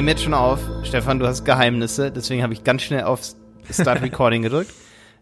[0.00, 0.60] Nehmen jetzt schon auf.
[0.82, 3.20] Stefan, du hast Geheimnisse, deswegen habe ich ganz schnell auf
[3.70, 4.72] Start Recording gedrückt.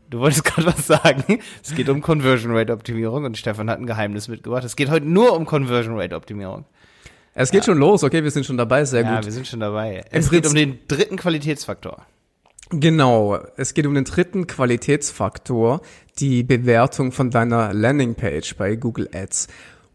[0.08, 1.40] Du wolltest gerade was sagen.
[1.64, 4.62] Es geht um Conversion Rate Optimierung und Stefan hat ein Geheimnis mitgebracht.
[4.62, 6.64] Es geht heute nur um Conversion Rate Optimierung.
[7.34, 7.72] Es geht ja.
[7.72, 9.18] schon los, okay, wir sind schon dabei, sehr ja, gut.
[9.18, 10.04] Ja, wir sind schon dabei.
[10.12, 12.06] Es Im geht um den dritten Qualitätsfaktor.
[12.70, 15.80] Genau, es geht um den dritten Qualitätsfaktor,
[16.20, 19.48] die Bewertung von deiner Landingpage bei Google Ads.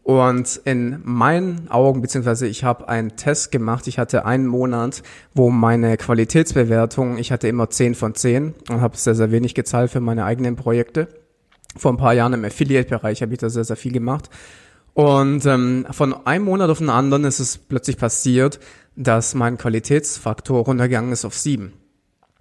[0.04, 5.48] Und in meinen Augen, beziehungsweise ich habe einen Test gemacht, ich hatte einen Monat, wo
[5.48, 10.00] meine Qualitätsbewertung, ich hatte immer 10 von 10 und habe sehr, sehr wenig gezahlt für
[10.00, 11.08] meine eigenen Projekte.
[11.74, 14.28] Vor ein paar Jahren im Affiliate-Bereich habe ich da sehr, sehr viel gemacht.
[14.92, 18.60] Und ähm, von einem Monat auf den anderen ist es plötzlich passiert,
[18.96, 21.72] dass mein Qualitätsfaktor runtergegangen ist auf 7.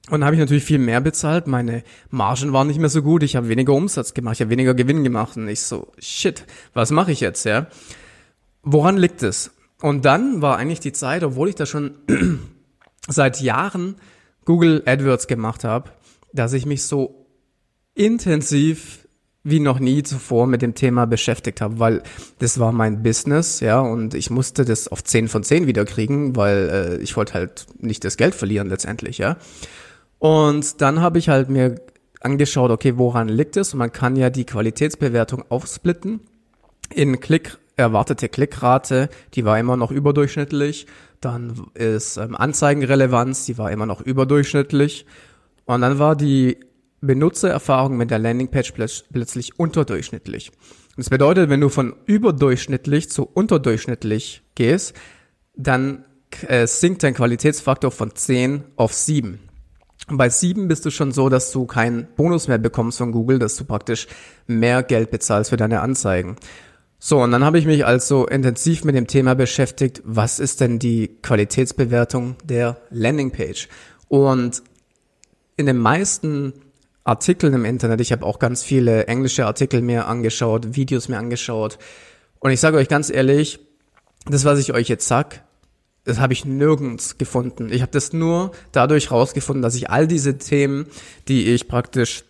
[0.10, 1.48] Und dann habe ich natürlich viel mehr bezahlt.
[1.48, 3.24] Meine Margen waren nicht mehr so gut.
[3.24, 4.36] Ich habe weniger Umsatz gemacht.
[4.36, 5.38] Ich habe weniger Gewinn gemacht.
[5.38, 7.68] Und ich so, shit, was mache ich jetzt, ja?
[8.64, 9.52] Woran liegt es?
[9.82, 11.96] Und dann war eigentlich die Zeit, obwohl ich da schon
[13.08, 13.96] seit Jahren
[14.46, 15.92] Google AdWords gemacht habe,
[16.34, 17.28] dass ich mich so
[17.96, 19.00] intensiv
[19.44, 22.04] wie noch nie zuvor mit dem Thema beschäftigt habe, weil
[22.40, 26.36] das war mein Business, ja, und ich musste das auf 10 von 10 wieder kriegen,
[26.38, 29.36] weil äh, ich wollte halt nicht das Geld verlieren letztendlich, ja.
[30.24, 31.82] Und dann habe ich halt mir
[32.22, 33.74] angeschaut, okay, woran liegt es?
[33.74, 36.22] Und man kann ja die Qualitätsbewertung aufsplitten
[36.94, 40.88] in Klick, erwartete Klickrate, die war immer noch überdurchschnittlich.
[41.20, 45.06] Dann ist ähm, Anzeigenrelevanz, die war immer noch überdurchschnittlich.
[45.66, 46.56] Und dann war die
[47.02, 48.72] Benutzererfahrung mit der Landingpage
[49.12, 50.54] plötzlich unterdurchschnittlich.
[50.96, 54.94] Das bedeutet, wenn du von überdurchschnittlich zu unterdurchschnittlich gehst,
[55.54, 56.06] dann
[56.48, 59.50] äh, sinkt dein Qualitätsfaktor von 10 auf 7.
[60.18, 63.56] Bei sieben bist du schon so, dass du keinen Bonus mehr bekommst von Google, dass
[63.56, 64.08] du praktisch
[64.48, 66.36] mehr Geld bezahlst für deine Anzeigen.
[67.00, 70.80] So, und dann habe ich mich also intensiv mit dem Thema beschäftigt, was ist denn
[70.80, 73.68] die Qualitätsbewertung der Landingpage?
[74.08, 74.64] Und
[75.58, 76.54] in den meisten
[77.04, 81.78] Artikeln im Internet, ich habe auch ganz viele englische Artikel mir angeschaut, Videos mir angeschaut.
[82.40, 83.60] Und ich sage euch ganz ehrlich,
[84.26, 85.44] das, was ich euch jetzt sag,
[86.06, 87.70] das habe ich nirgends gefunden.
[87.72, 90.88] Ich habe das nur dadurch rausgefunden, dass ich all diese Themen,
[91.28, 92.26] die ich praktisch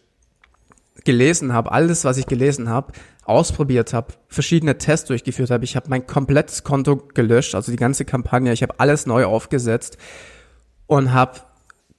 [1.05, 2.93] gelesen habe, alles, was ich gelesen habe,
[3.25, 5.63] ausprobiert habe, verschiedene Tests durchgeführt habe.
[5.63, 8.53] Ich habe mein komplettes Konto gelöscht, also die ganze Kampagne.
[8.53, 9.97] Ich habe alles neu aufgesetzt
[10.87, 11.39] und habe,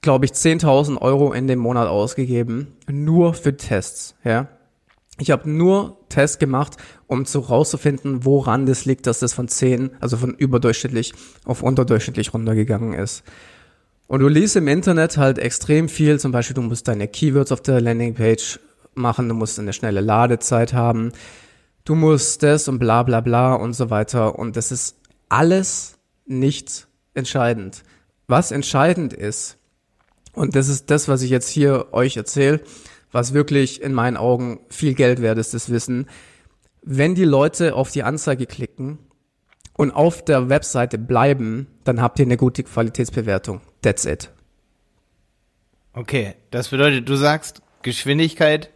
[0.01, 4.15] glaube ich, 10.000 Euro in dem Monat ausgegeben, nur für Tests.
[4.23, 4.47] Ja,
[5.17, 6.75] ich habe nur Tests gemacht,
[7.07, 11.13] um zu rauszufinden, woran das liegt, dass das von 10, also von überdurchschnittlich
[11.45, 13.23] auf unterdurchschnittlich runtergegangen ist.
[14.07, 17.61] Und du liest im Internet halt extrem viel, zum Beispiel du musst deine Keywords auf
[17.61, 18.59] der Landingpage
[18.93, 21.11] machen, du musst eine schnelle Ladezeit haben,
[21.85, 24.37] du musst das und bla bla bla und so weiter.
[24.37, 24.97] Und das ist
[25.29, 27.83] alles nicht entscheidend.
[28.27, 29.57] Was entscheidend ist,
[30.33, 32.59] und das ist das, was ich jetzt hier euch erzähle,
[33.15, 36.07] was wirklich in meinen Augen viel Geld wert ist, das Wissen.
[36.81, 38.99] Wenn die Leute auf die Anzeige klicken
[39.77, 43.61] und auf der Webseite bleiben, dann habt ihr eine gute Qualitätsbewertung.
[43.81, 44.31] That's it.
[45.93, 48.69] Okay, das bedeutet, du sagst Geschwindigkeit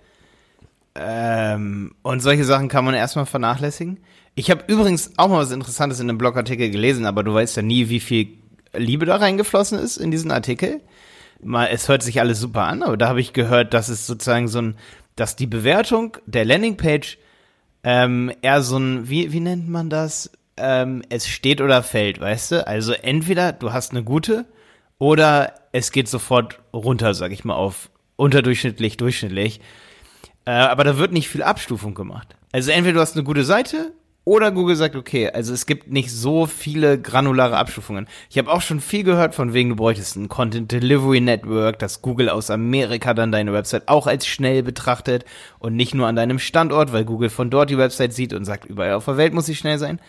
[0.95, 3.99] ähm, und solche Sachen kann man erstmal vernachlässigen.
[4.35, 7.61] Ich habe übrigens auch mal was Interessantes in einem Blogartikel gelesen, aber du weißt ja
[7.61, 8.37] nie, wie viel
[8.73, 10.79] Liebe da reingeflossen ist in diesen Artikel
[11.41, 14.47] mal, es hört sich alles super an, aber da habe ich gehört, dass es sozusagen
[14.47, 14.75] so ein,
[15.15, 17.17] dass die Bewertung der Landingpage
[17.83, 20.31] ähm, eher so ein, wie, wie nennt man das?
[20.57, 22.67] Ähm, es steht oder fällt, weißt du?
[22.67, 24.45] Also entweder du hast eine gute
[24.97, 29.61] oder es geht sofort runter, sag ich mal, auf unterdurchschnittlich, durchschnittlich.
[30.45, 32.35] Äh, aber da wird nicht viel Abstufung gemacht.
[32.51, 33.93] Also entweder du hast eine gute Seite
[34.29, 38.07] oder Google sagt, okay, also es gibt nicht so viele granulare Abstufungen.
[38.29, 42.03] Ich habe auch schon viel gehört von wegen, du bräuchtest ein Content Delivery Network, dass
[42.03, 45.25] Google aus Amerika dann deine Website auch als schnell betrachtet
[45.57, 48.65] und nicht nur an deinem Standort, weil Google von dort die Website sieht und sagt,
[48.65, 49.99] überall auf der Welt muss sie schnell sein.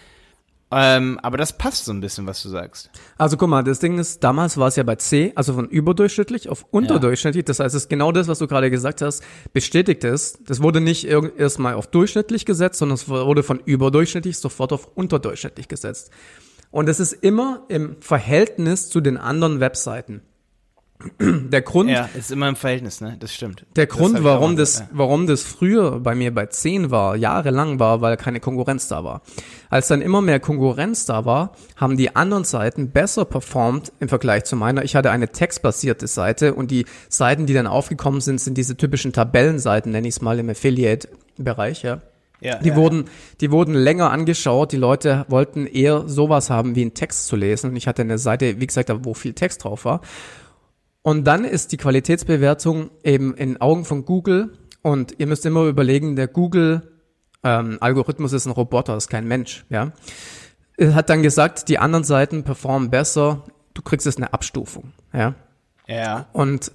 [0.72, 2.90] Ähm, aber das passt so ein bisschen, was du sagst.
[3.18, 6.48] Also guck mal, das Ding ist, damals war es ja bei C, also von überdurchschnittlich
[6.48, 7.42] auf unterdurchschnittlich.
[7.42, 7.46] Ja.
[7.46, 10.38] Das heißt, es ist genau das, was du gerade gesagt hast, bestätigt ist.
[10.46, 15.66] Das wurde nicht erstmal auf durchschnittlich gesetzt, sondern es wurde von überdurchschnittlich sofort auf unterdurchschnittlich
[15.66, 16.10] gesetzt.
[16.70, 20.22] Und es ist immer im Verhältnis zu den anderen Webseiten.
[21.18, 21.90] Der Grund.
[21.90, 23.16] Ja, ist immer im Verhältnis, ne?
[23.18, 23.64] Das stimmt.
[23.76, 28.16] Der Grund, warum das, warum das früher bei mir bei 10 war, jahrelang war, weil
[28.16, 29.22] keine Konkurrenz da war.
[29.70, 34.44] Als dann immer mehr Konkurrenz da war, haben die anderen Seiten besser performt im Vergleich
[34.44, 34.84] zu meiner.
[34.84, 39.12] Ich hatte eine textbasierte Seite und die Seiten, die dann aufgekommen sind, sind diese typischen
[39.12, 42.00] Tabellenseiten, nenne ich es mal im Affiliate-Bereich, ja.
[42.42, 43.04] Ja, die ja, wurden,
[43.42, 44.72] die wurden länger angeschaut.
[44.72, 47.70] Die Leute wollten eher sowas haben, wie einen Text zu lesen.
[47.70, 50.00] Und ich hatte eine Seite, wie gesagt, wo viel Text drauf war.
[51.02, 54.52] Und dann ist die Qualitätsbewertung eben in Augen von Google.
[54.82, 56.82] Und ihr müsst immer überlegen, der Google
[57.42, 59.64] ähm, Algorithmus ist ein Roboter, ist kein Mensch.
[59.70, 59.92] Ja,
[60.76, 63.44] Er hat dann gesagt, die anderen Seiten performen besser.
[63.74, 64.92] Du kriegst jetzt eine Abstufung.
[65.12, 65.34] Ja,
[65.86, 66.26] Ja.
[66.32, 66.70] und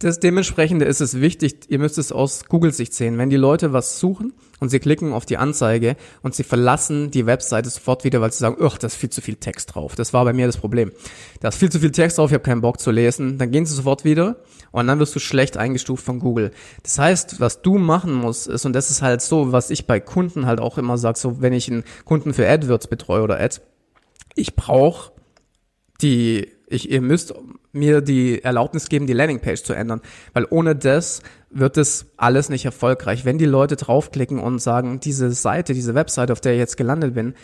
[0.00, 3.18] das dementsprechend ist es wichtig, ihr müsst es aus Google-Sicht sehen.
[3.18, 7.26] Wenn die Leute was suchen und sie klicken auf die Anzeige und sie verlassen die
[7.26, 9.96] Webseite sofort wieder, weil sie sagen, ach, da ist viel zu viel Text drauf.
[9.96, 10.92] Das war bei mir das Problem.
[11.40, 13.38] Da ist viel zu viel Text drauf, ich habe keinen Bock zu lesen.
[13.38, 14.36] Dann gehen sie sofort wieder
[14.70, 16.52] und dann wirst du schlecht eingestuft von Google.
[16.84, 19.98] Das heißt, was du machen musst, ist, und das ist halt so, was ich bei
[19.98, 23.62] Kunden halt auch immer sage, so wenn ich einen Kunden für AdWords betreue oder Ads,
[24.36, 25.10] ich brauche
[26.00, 27.34] die, ich, ihr müsst
[27.72, 30.00] mir die Erlaubnis geben, die Landingpage zu ändern,
[30.32, 33.24] weil ohne das wird es alles nicht erfolgreich.
[33.24, 37.14] Wenn die Leute draufklicken und sagen, diese Seite, diese Webseite, auf der ich jetzt gelandet
[37.14, 37.34] bin,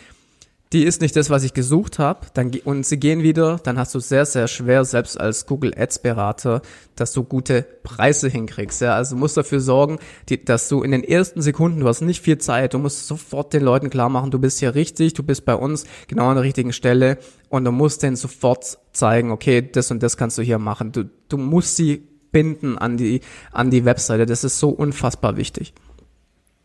[0.73, 3.93] die ist nicht das, was ich gesucht habe, dann und sie gehen wieder, dann hast
[3.93, 6.61] du sehr, sehr schwer, selbst als Google Ads Berater,
[6.95, 8.81] dass du gute Preise hinkriegst.
[8.81, 12.01] Ja, also du musst dafür sorgen, die, dass du in den ersten Sekunden, du hast
[12.01, 15.23] nicht viel Zeit, du musst sofort den Leuten klar machen, du bist hier richtig, du
[15.23, 17.19] bist bei uns genau an der richtigen Stelle
[17.49, 20.91] und du musst denen sofort zeigen, okay, das und das kannst du hier machen.
[20.91, 23.21] Du, du musst sie binden an die,
[23.51, 24.25] an die Webseite.
[24.25, 25.73] Das ist so unfassbar wichtig.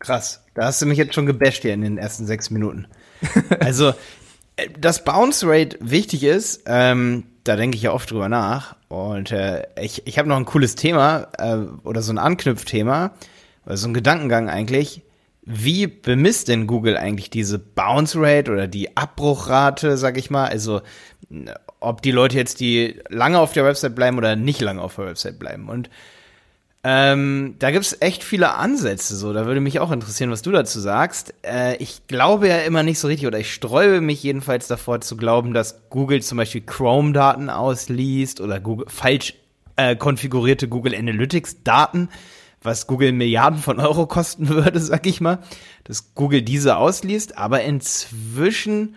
[0.00, 0.42] Krass.
[0.54, 2.88] Da hast du mich jetzt schon gebasht hier in den ersten sechs Minuten.
[3.60, 3.92] Also,
[4.56, 8.76] äh, dass Bounce Rate wichtig ist, ähm, da denke ich ja oft drüber nach.
[8.88, 13.12] Und äh, ich, ich habe noch ein cooles Thema äh, oder so ein Anknüpfthema,
[13.66, 15.02] oder so ein Gedankengang eigentlich.
[15.42, 20.46] Wie bemisst denn Google eigentlich diese Bounce Rate oder die Abbruchrate, sag ich mal?
[20.46, 20.82] Also,
[21.80, 25.06] ob die Leute jetzt, die lange auf der Website bleiben oder nicht lange auf der
[25.06, 25.68] Website bleiben.
[25.68, 25.88] Und
[26.82, 29.34] ähm, da gibt's echt viele Ansätze, so.
[29.34, 31.34] Da würde mich auch interessieren, was du dazu sagst.
[31.42, 35.18] Äh, ich glaube ja immer nicht so richtig, oder ich sträube mich jedenfalls davor zu
[35.18, 39.34] glauben, dass Google zum Beispiel Chrome-Daten ausliest oder Google, falsch
[39.76, 42.08] äh, konfigurierte Google Analytics-Daten,
[42.62, 45.40] was Google Milliarden von Euro kosten würde, sag ich mal,
[45.84, 47.36] dass Google diese ausliest.
[47.36, 48.94] Aber inzwischen,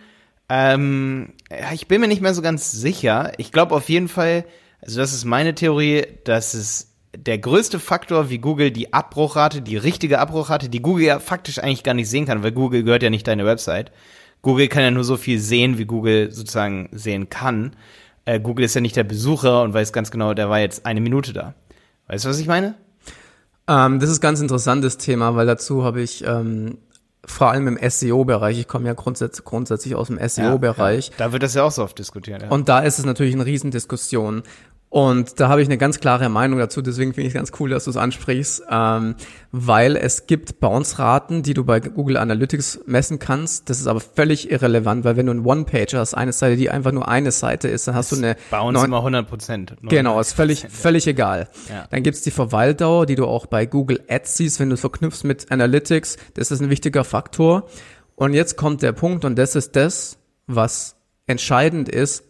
[0.48, 3.32] ähm, ja, ich bin mir nicht mehr so ganz sicher.
[3.36, 4.46] Ich glaube auf jeden Fall,
[4.80, 9.76] also das ist meine Theorie, dass es der größte Faktor, wie Google die Abbruchrate, die
[9.76, 13.10] richtige Abbruchrate, die Google ja faktisch eigentlich gar nicht sehen kann, weil Google gehört ja
[13.10, 13.92] nicht deine Website.
[14.42, 17.76] Google kann ja nur so viel sehen, wie Google sozusagen sehen kann.
[18.26, 21.00] Äh, Google ist ja nicht der Besucher und weiß ganz genau, der war jetzt eine
[21.00, 21.54] Minute da.
[22.08, 22.74] Weißt du, was ich meine?
[23.68, 26.78] Ähm, das ist ganz interessantes Thema, weil dazu habe ich ähm,
[27.26, 31.42] vor allem im SEO-Bereich, ich komme ja grundsätzlich, grundsätzlich aus dem SEO-Bereich, Ja, da wird
[31.42, 32.42] das ja auch so oft diskutiert.
[32.42, 32.48] Ja.
[32.50, 34.42] und da ist es natürlich eine Riesendiskussion.
[34.94, 37.70] Und da habe ich eine ganz klare Meinung dazu, deswegen finde ich es ganz cool,
[37.70, 39.16] dass du es ansprichst, ähm,
[39.50, 43.68] weil es gibt Bounce-Raten, die du bei Google Analytics messen kannst.
[43.68, 46.92] Das ist aber völlig irrelevant, weil wenn du ein One-Pager hast, eine Seite, die einfach
[46.92, 49.74] nur eine Seite ist, dann hast du eine neun- immer 100 Prozent.
[49.82, 51.48] Genau, ist völlig, völlig egal.
[51.68, 51.88] Ja.
[51.90, 55.24] Dann gibt's die Verweildauer, die du auch bei Google Ads siehst, wenn du es verknüpfst
[55.24, 56.18] mit Analytics.
[56.34, 57.66] Das ist ein wichtiger Faktor.
[58.14, 60.94] Und jetzt kommt der Punkt, und das ist das, was
[61.26, 62.22] entscheidend ist,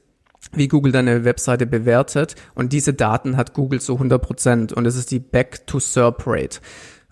[0.53, 2.35] wie Google deine Webseite bewertet.
[2.55, 4.73] Und diese Daten hat Google zu 100 Prozent.
[4.73, 6.61] Und das ist die Back-to-SERP-Rate.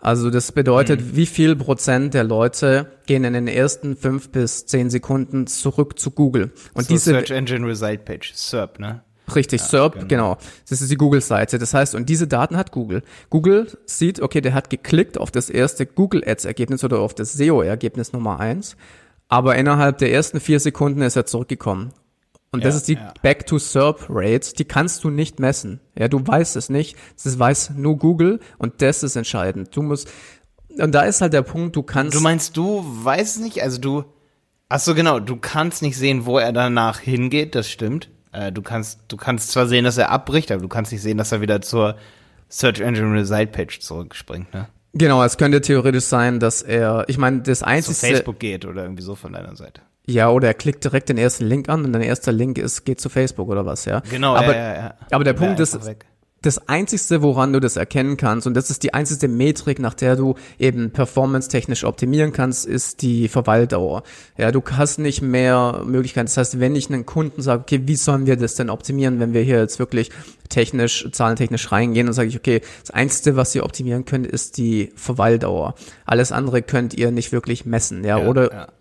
[0.00, 1.16] Also das bedeutet, Mhm.
[1.16, 6.10] wie viel Prozent der Leute gehen in den ersten fünf bis zehn Sekunden zurück zu
[6.10, 6.50] Google.
[6.74, 9.02] Und so diese Search Engine Result Page, SERP, ne?
[9.32, 10.06] Richtig, SERP, genau.
[10.08, 10.38] genau.
[10.68, 11.60] Das ist die Google-Seite.
[11.60, 13.02] Das heißt, und diese Daten hat Google.
[13.30, 18.12] Google sieht, okay, der hat geklickt auf das erste Google Ads-Ergebnis oder auf das SEO-Ergebnis
[18.12, 18.76] Nummer eins,
[19.28, 21.92] aber innerhalb der ersten vier Sekunden ist er zurückgekommen.
[22.52, 23.14] Und das Ja, ist die ja.
[23.22, 25.80] Back-to-SERP-Rate, die kannst du nicht messen.
[25.98, 26.96] Ja, du weißt es nicht.
[27.22, 29.74] Das weiß nur Google und das ist entscheidend.
[29.74, 30.08] Du musst,
[30.78, 32.14] und da ist halt der Punkt, du kannst.
[32.14, 33.62] Du meinst, du weißt es nicht?
[33.62, 34.04] Also du,
[34.68, 38.10] ach so genau, du kannst nicht sehen, wo er danach hingeht, das stimmt.
[38.32, 41.18] Äh, du kannst, du kannst zwar sehen, dass er abbricht, aber du kannst nicht sehen,
[41.18, 41.96] dass er wieder zur
[42.48, 44.68] Search Engine Result Page zurückspringt, ne?
[44.94, 47.94] genau, es könnte theoretisch sein, dass er, ich meine, das Zu einzige.
[47.96, 49.80] Facebook geht oder irgendwie so von deiner Seite.
[50.06, 53.00] Ja, oder er klickt direkt den ersten Link an und dein erster Link ist, geht
[53.00, 54.02] zu Facebook oder was, ja.
[54.10, 54.94] Genau, aber, ja, ja, ja.
[55.10, 56.06] aber der Punkt ist, weg.
[56.42, 60.16] das einzigste, woran du das erkennen kannst, und das ist die einzigste Metrik, nach der
[60.16, 64.02] du eben performance-technisch optimieren kannst, ist die Verweildauer.
[64.36, 66.26] Ja, du hast nicht mehr Möglichkeiten.
[66.26, 69.34] Das heißt, wenn ich einen Kunden sage, okay, wie sollen wir das denn optimieren, wenn
[69.34, 70.10] wir hier jetzt wirklich
[70.48, 74.92] technisch, zahlentechnisch reingehen, dann sage ich, okay, das einzige, was ihr optimieren könnt, ist die
[74.96, 75.76] Verweildauer.
[76.06, 78.72] Alles andere könnt ihr nicht wirklich messen, ja, Ja, oder.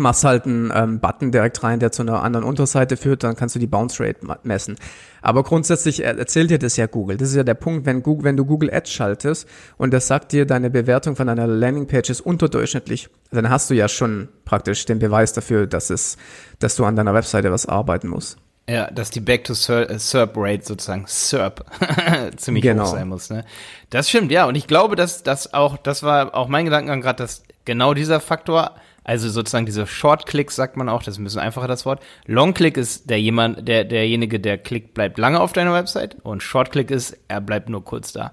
[0.00, 3.54] Machst halt einen ähm, Button direkt rein, der zu einer anderen Unterseite führt, dann kannst
[3.54, 4.76] du die Bounce Rate messen.
[5.22, 7.16] Aber grundsätzlich erzählt dir das ja Google.
[7.16, 10.32] Das ist ja der Punkt, wenn, Google, wenn du Google Ads schaltest und das sagt
[10.32, 14.98] dir, deine Bewertung von deiner Landingpage ist unterdurchschnittlich, dann hast du ja schon praktisch den
[14.98, 16.16] Beweis dafür, dass es,
[16.58, 18.38] dass du an deiner Webseite was arbeiten musst.
[18.68, 21.64] Ja, dass die Back to SERP Rate sozusagen SERP
[22.36, 22.84] ziemlich genau.
[22.84, 23.28] hoch sein muss.
[23.28, 23.44] Ne?
[23.90, 24.46] Das stimmt, ja.
[24.46, 28.20] Und ich glaube, dass das auch, das war auch mein Gedankengang gerade, dass genau dieser
[28.20, 32.02] Faktor also sozusagen diese Short-Clicks sagt man auch, das ist ein bisschen einfacher das Wort.
[32.26, 36.90] Long-Click ist der jemand, der, derjenige, der klickt, bleibt lange auf deiner Website und Short-Click
[36.90, 38.32] ist, er bleibt nur kurz da.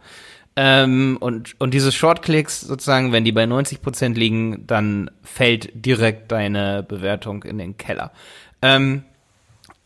[0.56, 6.32] Ähm, und, und diese Short-Clicks sozusagen, wenn die bei 90 Prozent liegen, dann fällt direkt
[6.32, 8.12] deine Bewertung in den Keller.
[8.62, 9.04] Ähm,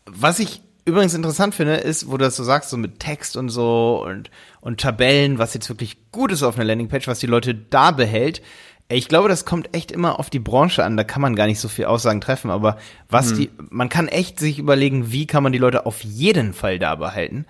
[0.06, 3.50] was ich übrigens interessant finde, ist, wo du das so sagst, so mit Text und
[3.50, 7.54] so und, und Tabellen, was jetzt wirklich gut ist auf einer Landingpage, was die Leute
[7.54, 8.42] da behält,
[8.88, 10.96] ich glaube, das kommt echt immer auf die Branche an.
[10.96, 12.50] Da kann man gar nicht so viel Aussagen treffen.
[12.50, 13.36] Aber was hm.
[13.38, 16.94] die, man kann echt sich überlegen, wie kann man die Leute auf jeden Fall da
[16.94, 17.46] behalten.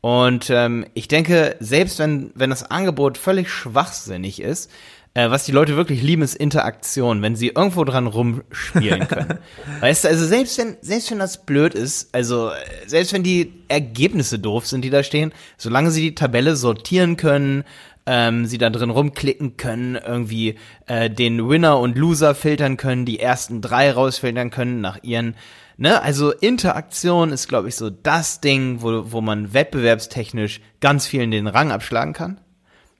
[0.00, 4.70] Und ähm, ich denke, selbst wenn, wenn das Angebot völlig schwachsinnig ist,
[5.16, 9.38] äh, was die Leute wirklich lieben, ist Interaktion, wenn sie irgendwo dran rumspielen können.
[9.80, 12.50] weißt du, also selbst wenn, selbst wenn das blöd ist, also
[12.86, 17.64] selbst wenn die Ergebnisse doof sind, die da stehen, solange sie die Tabelle sortieren können,
[18.04, 20.56] ähm, sie da drin rumklicken können, irgendwie
[20.86, 25.34] äh, den Winner und Loser filtern können, die ersten drei rausfiltern können nach ihren
[25.78, 31.20] Ne, also Interaktion ist, glaube ich, so das Ding, wo, wo man wettbewerbstechnisch ganz viel
[31.20, 32.40] in den Rang abschlagen kann.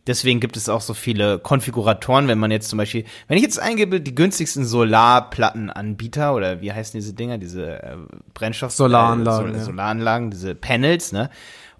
[0.07, 3.61] Deswegen gibt es auch so viele Konfiguratoren, wenn man jetzt zum Beispiel, wenn ich jetzt
[3.61, 7.97] eingebe, die günstigsten Solarplattenanbieter oder wie heißen diese Dinger, diese äh,
[8.35, 9.65] Brennstoff Solaranlagen, äh, Sol ja.
[9.65, 11.31] Solaranlagen, diese Panels, ne?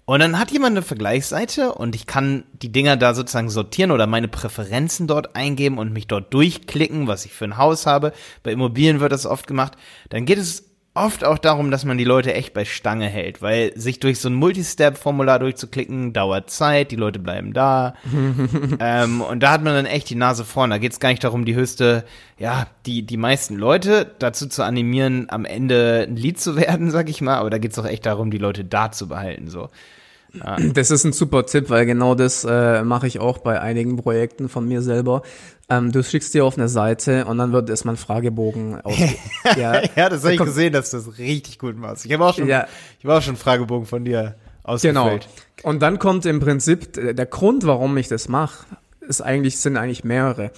[0.09, 4.07] Und dann hat jemand eine Vergleichsseite und ich kann die Dinger da sozusagen sortieren oder
[4.07, 8.13] meine Präferenzen dort eingeben und mich dort durchklicken, was ich für ein Haus habe.
[8.41, 9.73] Bei Immobilien wird das oft gemacht.
[10.07, 10.66] Dann geht es
[11.05, 14.29] oft auch darum, dass man die Leute echt bei Stange hält, weil sich durch so
[14.29, 17.95] ein Multistep-Formular durchzuklicken dauert Zeit, die Leute bleiben da.
[18.79, 20.69] ähm, und da hat man dann echt die Nase vorn.
[20.69, 22.03] Da geht es gar nicht darum, die höchste,
[22.37, 27.09] ja, die, die meisten Leute dazu zu animieren, am Ende ein Lied zu werden, sag
[27.09, 29.47] ich mal, aber da geht es auch echt darum, die Leute da zu behalten.
[29.47, 29.69] So.
[30.73, 34.49] Das ist ein super Tipp, weil genau das äh, mache ich auch bei einigen Projekten
[34.49, 35.21] von mir selber.
[35.69, 38.97] Ähm, du schickst dir auf eine Seite und dann wird erstmal ein Fragebogen aus.
[39.57, 42.05] ja, ja, das habe ich gesehen, dass du das richtig gut machst.
[42.05, 42.67] Ich habe auch schon, ja.
[42.99, 45.27] ich habe auch schon einen Fragebogen von dir ausgefüllt.
[45.57, 45.69] Genau.
[45.69, 48.65] Und dann kommt im Prinzip der Grund, warum ich das mache,
[49.01, 50.51] ist eigentlich sind eigentlich mehrere.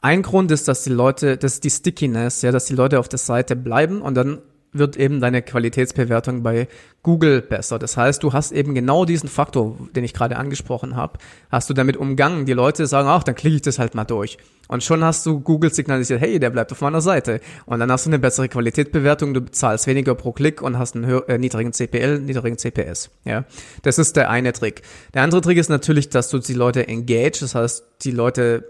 [0.00, 3.18] Ein Grund ist, dass die Leute, dass die Stickiness, ja, dass die Leute auf der
[3.18, 4.42] Seite bleiben und dann
[4.74, 6.68] wird eben deine Qualitätsbewertung bei
[7.02, 7.78] Google besser.
[7.78, 11.18] Das heißt, du hast eben genau diesen Faktor, den ich gerade angesprochen habe,
[11.50, 12.44] hast du damit umgangen.
[12.44, 14.38] Die Leute sagen, ach, dann klicke ich das halt mal durch.
[14.68, 17.40] Und schon hast du Google signalisiert, hey, der bleibt auf meiner Seite.
[17.66, 21.04] Und dann hast du eine bessere Qualitätsbewertung, du bezahlst weniger pro Klick und hast einen
[21.28, 23.10] äh, niedrigen CPL, niedrigen CPS.
[23.24, 23.44] Ja,
[23.82, 24.82] das ist der eine Trick.
[25.12, 28.64] Der andere Trick ist natürlich, dass du die Leute engage, das heißt, die Leute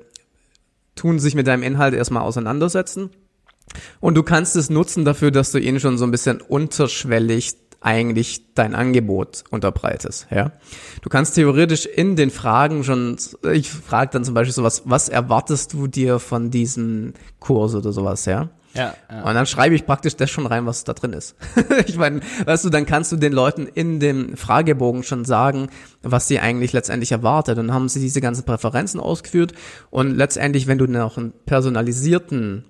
[0.96, 3.10] tun sich mit deinem Inhalt erstmal auseinandersetzen
[4.00, 8.54] und du kannst es nutzen dafür, dass du ihnen schon so ein bisschen unterschwellig eigentlich
[8.54, 10.52] dein Angebot unterbreitest, ja.
[11.02, 13.18] Du kannst theoretisch in den Fragen schon,
[13.52, 18.24] ich frage dann zum Beispiel sowas, was erwartest du dir von diesem Kurs oder sowas,
[18.24, 18.48] ja?
[18.74, 19.22] Ja, ja.
[19.22, 21.36] Und dann schreibe ich praktisch das schon rein, was da drin ist.
[21.86, 25.68] ich meine, weißt du, dann kannst du den Leuten in dem Fragebogen schon sagen,
[26.02, 27.56] was sie eigentlich letztendlich erwartet.
[27.56, 29.52] Dann haben sie diese ganzen Präferenzen ausgeführt
[29.90, 32.64] und letztendlich, wenn du noch einen personalisierten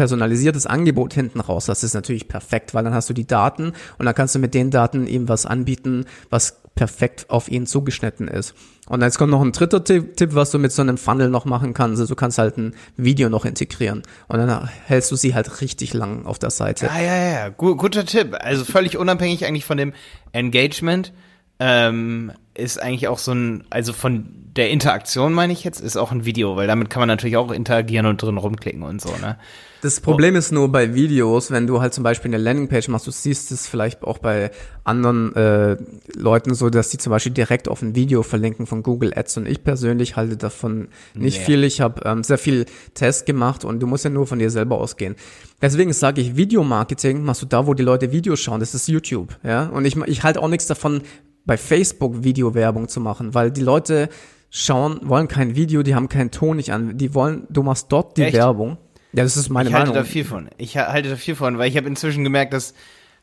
[0.00, 4.06] personalisiertes Angebot hinten raus das ist natürlich perfekt, weil dann hast du die Daten und
[4.06, 8.54] dann kannst du mit den Daten ihm was anbieten, was perfekt auf ihn zugeschnitten ist.
[8.88, 11.44] Und jetzt kommt noch ein dritter Tipp, Tipp, was du mit so einem Funnel noch
[11.44, 12.00] machen kannst.
[12.00, 15.92] Also du kannst halt ein Video noch integrieren und dann hältst du sie halt richtig
[15.92, 16.86] lang auf der Seite.
[16.86, 18.34] Ja, ja, ja, guter Tipp.
[18.40, 19.92] Also völlig unabhängig eigentlich von dem
[20.32, 21.12] Engagement
[21.60, 24.26] ähm, ist eigentlich auch so ein, also von
[24.56, 27.52] der Interaktion meine ich jetzt, ist auch ein Video, weil damit kann man natürlich auch
[27.52, 29.36] interagieren und drin rumklicken und so, ne?
[29.82, 33.10] Das Problem ist nur bei Videos, wenn du halt zum Beispiel eine Landingpage machst, du
[33.10, 34.50] siehst es vielleicht auch bei
[34.84, 35.78] anderen äh,
[36.14, 39.48] Leuten so, dass die zum Beispiel direkt auf ein Video verlinken von Google Ads und
[39.48, 41.44] ich persönlich halte davon nicht nee.
[41.46, 41.64] viel.
[41.64, 44.78] Ich habe ähm, sehr viel Test gemacht und du musst ja nur von dir selber
[44.78, 45.16] ausgehen.
[45.62, 49.38] Deswegen sage ich, Videomarketing machst du da, wo die Leute Videos schauen, das ist YouTube,
[49.42, 49.66] ja.
[49.68, 51.00] Und ich, ich halte auch nichts davon,
[51.44, 54.08] bei Facebook Videowerbung zu machen, weil die Leute
[54.50, 58.16] schauen, wollen kein Video, die haben keinen Ton nicht an, die wollen, du machst dort
[58.16, 58.34] die Echt?
[58.34, 58.78] Werbung.
[59.12, 59.88] Ja, das ist meine ich Meinung.
[59.88, 60.50] Ich halte da viel von.
[60.58, 62.74] Ich halte da viel von, weil ich habe inzwischen gemerkt, dass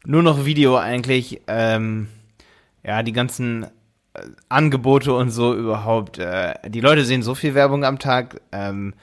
[0.05, 2.07] nur noch Video eigentlich, ähm,
[2.83, 7.83] ja, die ganzen äh, Angebote und so überhaupt, äh, die Leute sehen so viel Werbung
[7.86, 8.93] am Tag, ähm,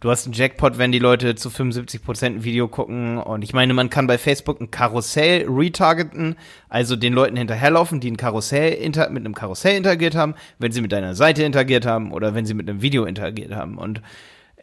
[0.00, 3.18] du hast einen Jackpot, wenn die Leute zu 75% ein Video gucken.
[3.18, 6.36] Und ich meine, man kann bei Facebook ein Karussell retargeten,
[6.68, 10.80] also den Leuten hinterherlaufen, die ein Karussell inter mit einem Karussell interagiert haben, wenn sie
[10.80, 13.78] mit deiner Seite interagiert haben oder wenn sie mit einem Video interagiert haben.
[13.78, 14.02] Und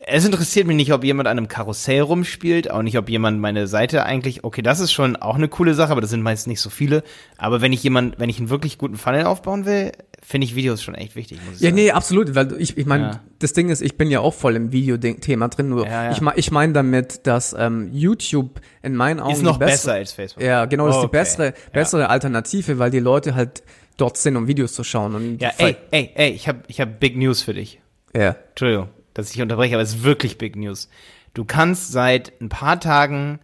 [0.10, 3.68] es interessiert mich nicht, ob jemand an einem Karussell rumspielt, auch nicht, ob jemand meine
[3.68, 6.62] Seite eigentlich, okay, das ist schon auch eine coole Sache, aber das sind meist nicht
[6.62, 7.04] so viele.
[7.38, 9.92] Aber wenn ich jemand, wenn ich einen wirklich guten Funnel aufbauen will,
[10.24, 11.76] finde ich Videos schon echt wichtig, muss ich Ja, sagen.
[11.76, 13.20] nee, absolut, weil ich, ich meine, Ja.
[13.40, 16.12] das Ding ist, ich bin ja auch voll im Video-Thema drin, nur Ja, ja.
[16.12, 20.12] ich, ich meine damit, dass ähm, YouTube in meinen Augen Ist noch bessere- besser als
[20.14, 20.44] Facebook.
[20.44, 21.18] Ja, genau, das ist die Okay.
[21.18, 23.62] bessere, bessere Alternative, weil die Leute halt
[23.98, 25.16] dort sind, um Videos zu schauen.
[25.16, 27.80] Und Ja, ey, ey, ey, ich habe ich hab Big News für dich.
[28.16, 28.36] Ja.
[28.50, 30.90] Entschuldigung, dass ich unterbreche, aber es ist wirklich Big News.
[31.34, 33.40] Du kannst seit ein paar Tagen,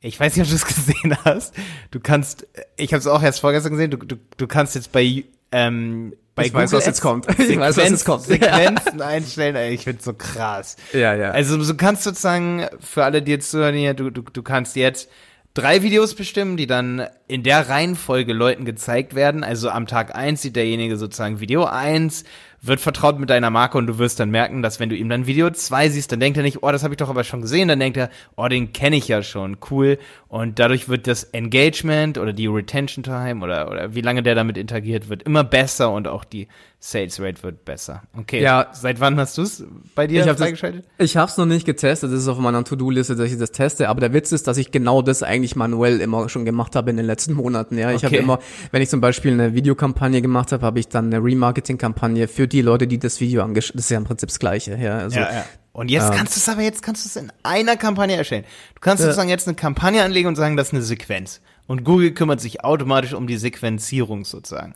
[0.00, 1.54] ich weiß nicht, ob du es gesehen hast,
[1.90, 2.46] du kannst,
[2.76, 6.46] ich habe es auch erst vorgestern gesehen, du, du, du kannst jetzt bei, ähm, bei
[6.46, 7.26] Ich weiß, was jetzt kommt.
[7.38, 8.22] Ich weiß, was jetzt kommt.
[8.24, 10.76] Sequenzen einstellen, ey, ich find's so krass.
[10.92, 11.30] Ja, ja.
[11.32, 15.10] Also du kannst sozusagen, für alle, die jetzt zuhören hier, du, du, du kannst jetzt
[15.54, 19.44] drei Videos bestimmen, die dann in der Reihenfolge Leuten gezeigt werden.
[19.44, 22.24] Also am Tag eins sieht derjenige sozusagen Video eins,
[22.60, 25.26] wird vertraut mit deiner Marke und du wirst dann merken, dass wenn du ihm dann
[25.26, 27.68] Video zwei siehst, dann denkt er nicht, oh, das habe ich doch aber schon gesehen,
[27.68, 29.98] dann denkt er, oh, den kenne ich ja schon, cool.
[30.26, 34.56] Und dadurch wird das Engagement oder die Retention Time oder, oder wie lange der damit
[34.58, 36.48] interagiert, wird immer besser und auch die
[36.80, 38.02] Sales Rate wird besser.
[38.16, 38.68] Okay, Ja.
[38.72, 40.84] seit wann hast du es bei dir Ich habe freigeschaltet?
[40.98, 44.00] ich hab's noch nicht getestet, das ist auf meiner To-Do-Liste, dass ich das teste, aber
[44.00, 47.06] der Witz ist, dass ich genau das eigentlich manuell immer schon gemacht habe in den
[47.06, 47.76] letzten Monaten.
[47.76, 48.22] Ja, ich habe Okay.
[48.22, 48.38] immer,
[48.70, 52.62] wenn ich zum Beispiel eine Videokampagne gemacht habe, habe ich dann eine Remarketing-Kampagne für die
[52.62, 54.76] Leute, die das Video angeschaut Das ist ja im Prinzip das Gleiche.
[54.76, 55.44] Ja, also, Ja, ja.
[55.72, 58.44] Und jetzt ähm, kannst du es aber, jetzt kannst du es in einer Kampagne erstellen.
[58.74, 61.40] Du kannst sozusagen jetzt eine Kampagne anlegen und sagen, das ist eine Sequenz.
[61.68, 64.74] Und Google kümmert sich automatisch um die Sequenzierung sozusagen.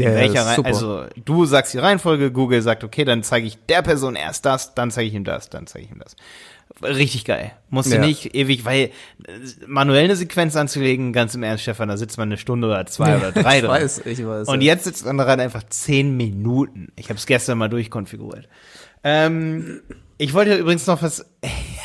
[0.00, 0.68] Ja, welcher das ist Reihe, super.
[0.68, 4.74] also du sagst die Reihenfolge, Google sagt, okay, dann zeige ich der Person erst das,
[4.74, 6.16] dann zeige ich ihm das, dann zeige ich ihm das.
[6.82, 7.52] Richtig geil.
[7.70, 8.00] Musst du Ja.
[8.00, 8.90] nicht ewig, weil äh,
[9.66, 13.16] manuell eine Sequenz anzulegen, ganz im Ernst, Stefan, da sitzt man eine Stunde oder zwei
[13.16, 13.70] oder drei ich dran.
[13.82, 14.48] weiß, ich weiß.
[14.48, 16.88] Und jetzt sitzt man daran einfach zehn Minuten.
[16.96, 18.48] Ich habe es gestern mal durchkonfiguriert.
[19.04, 19.82] Ähm,
[20.18, 21.24] ich wollte übrigens noch was.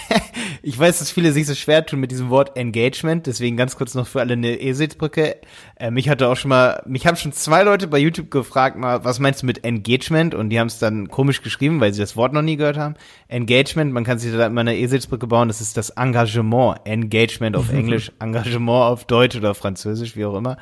[0.61, 3.27] ich weiß, dass viele sich so schwer tun mit diesem Wort Engagement.
[3.27, 5.37] Deswegen ganz kurz noch für alle eine Eselsbrücke.
[5.75, 9.03] Äh, mich hatte auch schon mal, mich haben schon zwei Leute bei YouTube gefragt, mal,
[9.03, 10.35] was meinst du mit Engagement?
[10.35, 12.95] Und die haben es dann komisch geschrieben, weil sie das Wort noch nie gehört haben.
[13.27, 15.47] Engagement, man kann sich da immer eine Eselsbrücke bauen.
[15.47, 16.79] Das ist das Engagement.
[16.85, 20.57] Engagement auf Englisch, Engagement auf Deutsch oder Französisch, wie auch immer.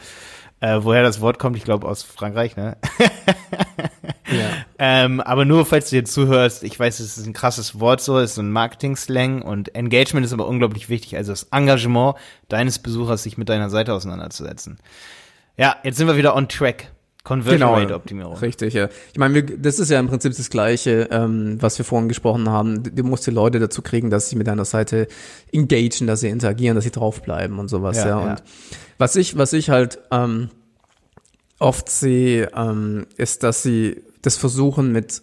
[0.60, 2.78] Äh, woher das Wort kommt, ich glaube aus Frankreich, ne?
[4.32, 4.50] ja.
[4.80, 8.18] Ähm, aber nur falls du dir zuhörst, ich weiß, es ist ein krasses Wort so,
[8.18, 12.16] es ist so ein Marketing-Slang und Engagement ist aber unglaublich wichtig, also das Engagement
[12.48, 14.80] deines Besuchers, sich mit deiner Seite auseinanderzusetzen.
[15.58, 16.92] Ja, jetzt sind wir wieder on track.
[17.28, 18.38] Conversion Genau, Rate Optimierung.
[18.38, 18.88] richtig, ja.
[19.12, 22.48] Ich meine, wir- das ist ja im Prinzip das Gleiche, ähm, was wir vorhin gesprochen
[22.50, 22.84] haben.
[22.96, 25.08] Du musst die Leute dazu kriegen, dass sie mit deiner Seite
[25.52, 28.22] engagen, dass sie interagieren, dass sie draufbleiben und sowas, Ja, ja.
[28.22, 28.30] ja.
[28.32, 28.44] Und
[28.98, 30.50] was ich, was ich halt ähm,
[31.60, 35.22] oft sehe, ähm, ist, dass sie das versuchen mit,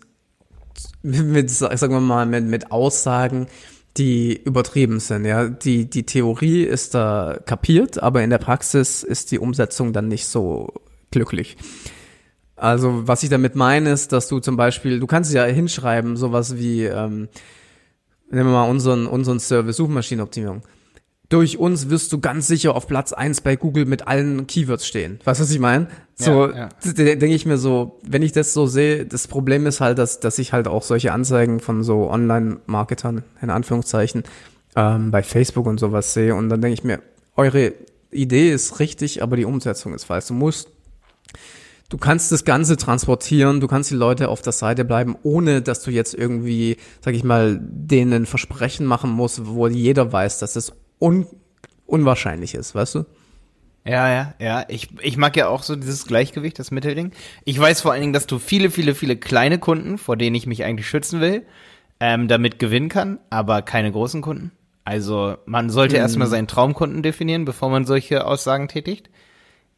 [1.03, 3.47] mit, sagen wir mal, mit, mit Aussagen,
[3.97, 5.49] die übertrieben sind, ja.
[5.49, 10.27] Die, die Theorie ist da kapiert, aber in der Praxis ist die Umsetzung dann nicht
[10.27, 10.73] so
[11.14, 11.57] glücklich.
[12.57, 16.57] Also, was ich damit meine, ist, dass du zum Beispiel, du kannst ja hinschreiben, sowas
[16.57, 17.29] wie, ähm,
[18.31, 20.62] nehmen wir mal unseren, unseren Service Suchmaschinenoptimierung.
[21.31, 25.18] Durch uns wirst du ganz sicher auf Platz eins bei Google mit allen Keywords stehen.
[25.24, 25.88] Weißt du, was ich meine?
[26.14, 26.92] So, Ja, ja.
[26.92, 30.38] denke ich mir so, wenn ich das so sehe, das Problem ist halt, dass, dass
[30.38, 34.22] ich halt auch solche Anzeigen von so Online-Marketern, in Anführungszeichen,
[34.77, 36.35] ähm, bei Facebook und sowas sehe.
[36.35, 37.00] Und dann denke ich mir,
[37.37, 37.72] eure
[38.11, 40.27] Idee ist richtig, aber die Umsetzung ist falsch.
[40.27, 40.68] Du musst
[41.90, 45.83] Du kannst das Ganze transportieren, du kannst die Leute auf der Seite bleiben, ohne dass
[45.83, 50.57] du jetzt irgendwie, sag ich mal, denen ein Versprechen machen musst, wo jeder weiß, dass
[50.57, 51.27] es un
[51.87, 53.05] unwahrscheinlich ist, weißt du?
[53.87, 54.64] Ja, ja, ja.
[54.68, 57.12] Ich, ich mag ja auch so dieses Gleichgewicht, das Mittelding.
[57.44, 60.47] Ich weiß vor allen Dingen, dass du viele, viele, viele kleine Kunden, vor denen ich
[60.47, 61.42] mich eigentlich schützen will,
[62.01, 64.53] ähm, damit gewinnen kann, aber keine großen Kunden.
[64.85, 69.11] Also man sollte erstmal seinen Traumkunden definieren, bevor man solche Aussagen tätigt.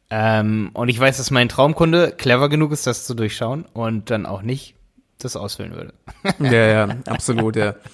[0.09, 4.25] Ähm, und ich weiß, dass mein Traumkunde clever genug ist, das zu durchschauen und dann
[4.25, 4.75] auch nicht
[5.19, 5.93] das ausfüllen würde.
[6.39, 7.75] Ja, ja, absolut, ja.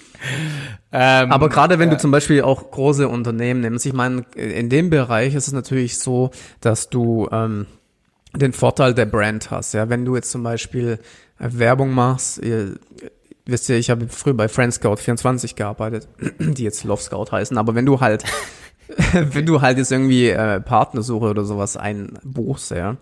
[0.95, 4.89] Ähm, Aber gerade wenn du zum Beispiel auch große Unternehmen nimmst, ich meine, in dem
[4.89, 7.65] Bereich ist es natürlich so, dass du ähm,
[8.33, 9.73] den Vorteil der Brand hast.
[9.73, 10.99] Ja, wenn du jetzt zum Beispiel
[11.39, 12.75] äh, Werbung machst, ihr,
[13.45, 16.07] wisst ihr, ich habe früher bei Friendscout24 gearbeitet,
[16.39, 18.23] die jetzt Love Scout heißen, aber wenn du halt,
[19.13, 22.97] wenn du halt jetzt irgendwie äh, Partnersuche oder sowas einbuchst, ja,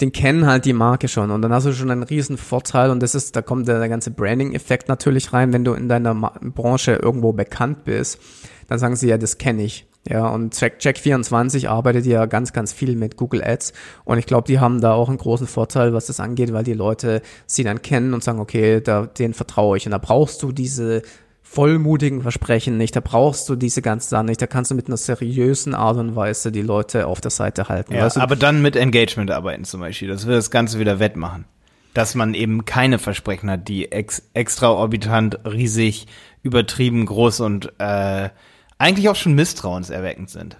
[0.00, 3.00] den kennen halt die Marke schon und dann hast du schon einen riesen Vorteil und
[3.00, 6.32] das ist, da kommt der, der ganze Branding-Effekt natürlich rein, wenn du in deiner Ma
[6.40, 8.18] Branche irgendwo bekannt bist,
[8.66, 9.86] dann sagen sie ja, das kenne ich.
[10.06, 13.72] Ja, und Check, Check24 arbeitet ja ganz, ganz viel mit Google Ads
[14.04, 16.74] und ich glaube, die haben da auch einen großen Vorteil, was das angeht, weil die
[16.74, 19.86] Leute sie dann kennen und sagen, okay, da, denen vertraue ich.
[19.86, 21.02] Und da brauchst du diese
[21.44, 24.96] vollmutigen Versprechen nicht, da brauchst du diese ganzen Sachen nicht, da kannst du mit einer
[24.96, 27.94] seriösen Art und Weise die Leute auf der Seite halten.
[27.94, 28.20] Ja, weißt du?
[28.20, 30.08] aber dann mit Engagement arbeiten zum Beispiel.
[30.08, 31.44] Das wird das Ganze wieder wettmachen.
[31.92, 36.08] Dass man eben keine Versprechen hat, die ex extraorbitant, riesig,
[36.42, 38.30] übertrieben, groß und äh,
[38.78, 40.56] eigentlich auch schon misstrauenserweckend sind.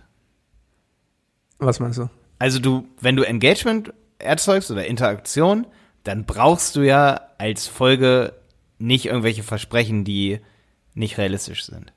[1.58, 2.08] Was meinst du?
[2.38, 5.66] Also du, wenn du Engagement erzeugst oder Interaktion,
[6.04, 8.34] dann brauchst du ja als Folge
[8.78, 10.40] nicht irgendwelche Versprechen, die
[10.94, 11.92] nicht realistisch sind.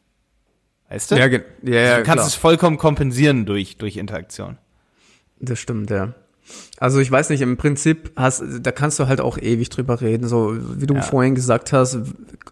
[0.90, 1.16] Weißt du?
[1.16, 2.28] Ja, ja, ja du kannst klar.
[2.28, 4.58] es vollkommen kompensieren durch, durch Interaktion.
[5.40, 6.14] Das stimmt, ja.
[6.80, 10.28] Also ich weiß nicht, im Prinzip hast, da kannst du halt auch ewig drüber reden.
[10.28, 11.02] So wie du Ja.
[11.02, 11.98] vorhin gesagt hast,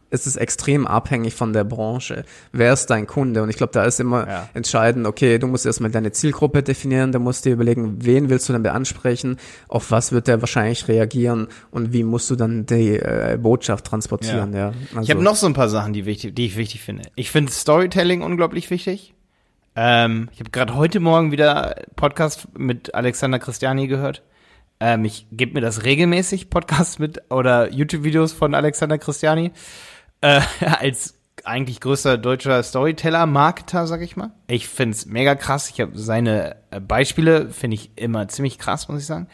[0.10, 2.26] ist es extrem abhängig von der Branche.
[2.52, 3.44] Wer ist dein Kunde?
[3.44, 4.50] Und ich glaube, da ist immer Ja.
[4.54, 8.54] entscheidend, okay, du musst erstmal deine Zielgruppe definieren, du musst dir überlegen, wen willst du
[8.54, 13.38] denn ansprechen, auf was wird der wahrscheinlich reagieren und wie musst du dann die äh,
[13.42, 14.72] Botschaft transportieren, ja.
[14.96, 17.04] Also, Ich habe noch so ein paar Sachen, die, wichtig, die ich wichtig finde.
[17.16, 19.14] Ich finde Storytelling unglaublich wichtig.
[19.76, 24.24] Ähm, ich habe gerade heute Morgen wieder Podcast mit Alexander Christiani gehört.
[24.80, 29.52] Ähm, ich gebe mir das regelmäßig, Podcasts mit oder YouTube-Videos von Alexander Christiani.
[30.22, 30.42] Äh,
[30.80, 34.32] als eigentlich größter deutscher Storyteller, Marketer, sag ich mal.
[34.48, 35.70] Ich find's mega krass.
[35.70, 39.28] Ich habe seine äh, Beispiele, finde ich immer ziemlich krass, muss ich sagen.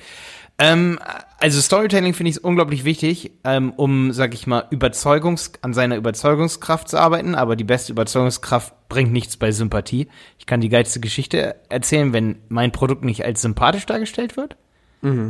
[0.62, 1.00] Ähm,
[1.40, 6.88] also Storytelling finde ich unglaublich wichtig, ähm, um, sag ich mal, Überzeugungs an seiner Überzeugungskraft
[6.88, 7.34] zu arbeiten.
[7.34, 10.08] Aber die beste Überzeugungskraft bringt nichts bei Sympathie.
[10.38, 14.56] Ich kann die geilste Geschichte erzählen, wenn mein Produkt nicht als sympathisch dargestellt wird.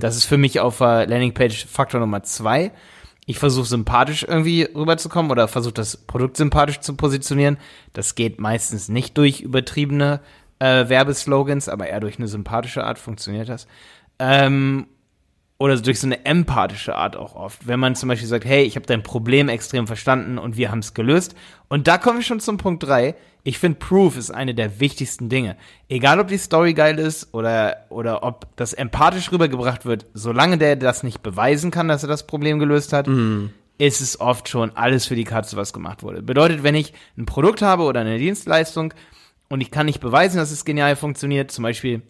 [0.02, 2.74] Das ist für mich auf der Landingpage Faktor Nummer zwei.
[3.26, 7.58] Ich versuche sympathisch irgendwie rüberzukommen oder versuche das Produkt sympathisch zu positionieren.
[7.94, 10.20] Das geht meistens nicht durch übertriebene
[10.60, 13.66] äh, Werbeslogans, aber eher durch eine sympathische Art funktioniert das.
[14.20, 14.88] Ähm,
[15.62, 17.68] oder durch so eine empathische Art auch oft.
[17.68, 20.80] Wenn man zum Beispiel sagt, hey, ich habe dein Problem extrem verstanden und wir haben
[20.80, 21.36] es gelöst.
[21.68, 23.14] Und da kommen wir schon zum Punkt drei.
[23.44, 25.56] Ich finde, Proof ist eine der wichtigsten Dinge.
[25.88, 30.78] Egal, ob die Story geil ist oder, oder ob das empathisch rübergebracht wird, solange der
[30.78, 33.08] das nicht beweisen kann, dass er das Problem gelöst hat,
[33.78, 36.24] ist es oft schon alles für die Katze, was gemacht wurde.
[36.24, 38.96] Bedeutet, wenn ich ein Produkt habe oder eine Dienstleistung
[39.48, 42.02] und ich kann nicht beweisen, dass es genial funktioniert, zum Beispiel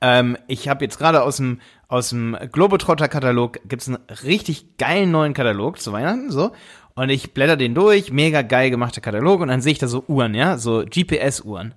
[0.00, 5.34] ähm, ich habe jetzt gerade aus dem aus dem Globetrotter-Katalog gibt's einen richtig geilen neuen
[5.34, 6.52] Katalog zu Weihnachten, so.
[6.94, 10.04] Und ich blätter den durch, mega geil gemachter Katalog und dann sehe ich da so
[10.06, 11.74] Uhren, ja, so GPS-Uhren.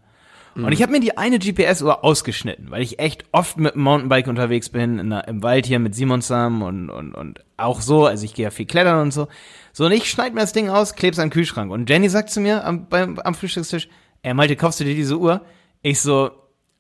[0.54, 4.28] Und ich habe mir die eine GPS-Uhr ausgeschnitten, weil ich echt oft mit dem Mountainbike
[4.28, 8.06] unterwegs bin, in der, im Wald hier mit Simon zusammen und, und, und auch so,
[8.06, 9.30] also ich gehe ja viel klettern und so.
[9.72, 11.72] So, und ich schneide mir das Ding aus, kleb's an den Kühlschrank.
[11.72, 13.88] Und Jenny sagt zu mir am, beim, am Frühstückstisch,
[14.24, 15.42] ey Malte, kaufst du dir diese Uhr?
[15.84, 16.32] Ich so,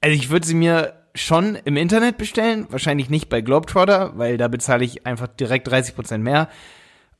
[0.01, 4.47] also ich würde sie mir schon im Internet bestellen, wahrscheinlich nicht bei Globetrotter, weil da
[4.47, 6.49] bezahle ich einfach direkt 30% mehr.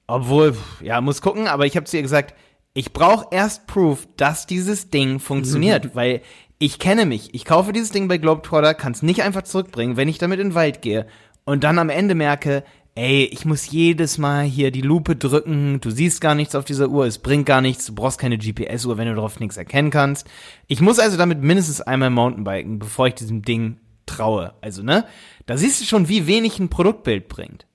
[0.08, 2.34] Obwohl, ja, muss gucken, aber ich habe zu ihr gesagt,
[2.73, 6.21] ich brauche erst Proof, dass dieses Ding funktioniert, weil
[6.58, 7.34] ich kenne mich.
[7.34, 10.49] Ich kaufe dieses Ding bei Globetrotter, kann es nicht einfach zurückbringen, wenn ich damit in
[10.49, 11.08] den Wald gehe
[11.43, 12.63] und dann am Ende merke,
[12.95, 16.89] ey, ich muss jedes Mal hier die Lupe drücken, du siehst gar nichts auf dieser
[16.89, 20.27] Uhr, es bringt gar nichts, du brauchst keine GPS-Uhr, wenn du darauf nichts erkennen kannst.
[20.67, 24.54] Ich muss also damit mindestens einmal Mountainbiken, bevor ich diesem Ding traue.
[24.62, 25.06] Also, ne?
[25.46, 27.66] Da siehst du schon, wie wenig ein Produktbild bringt.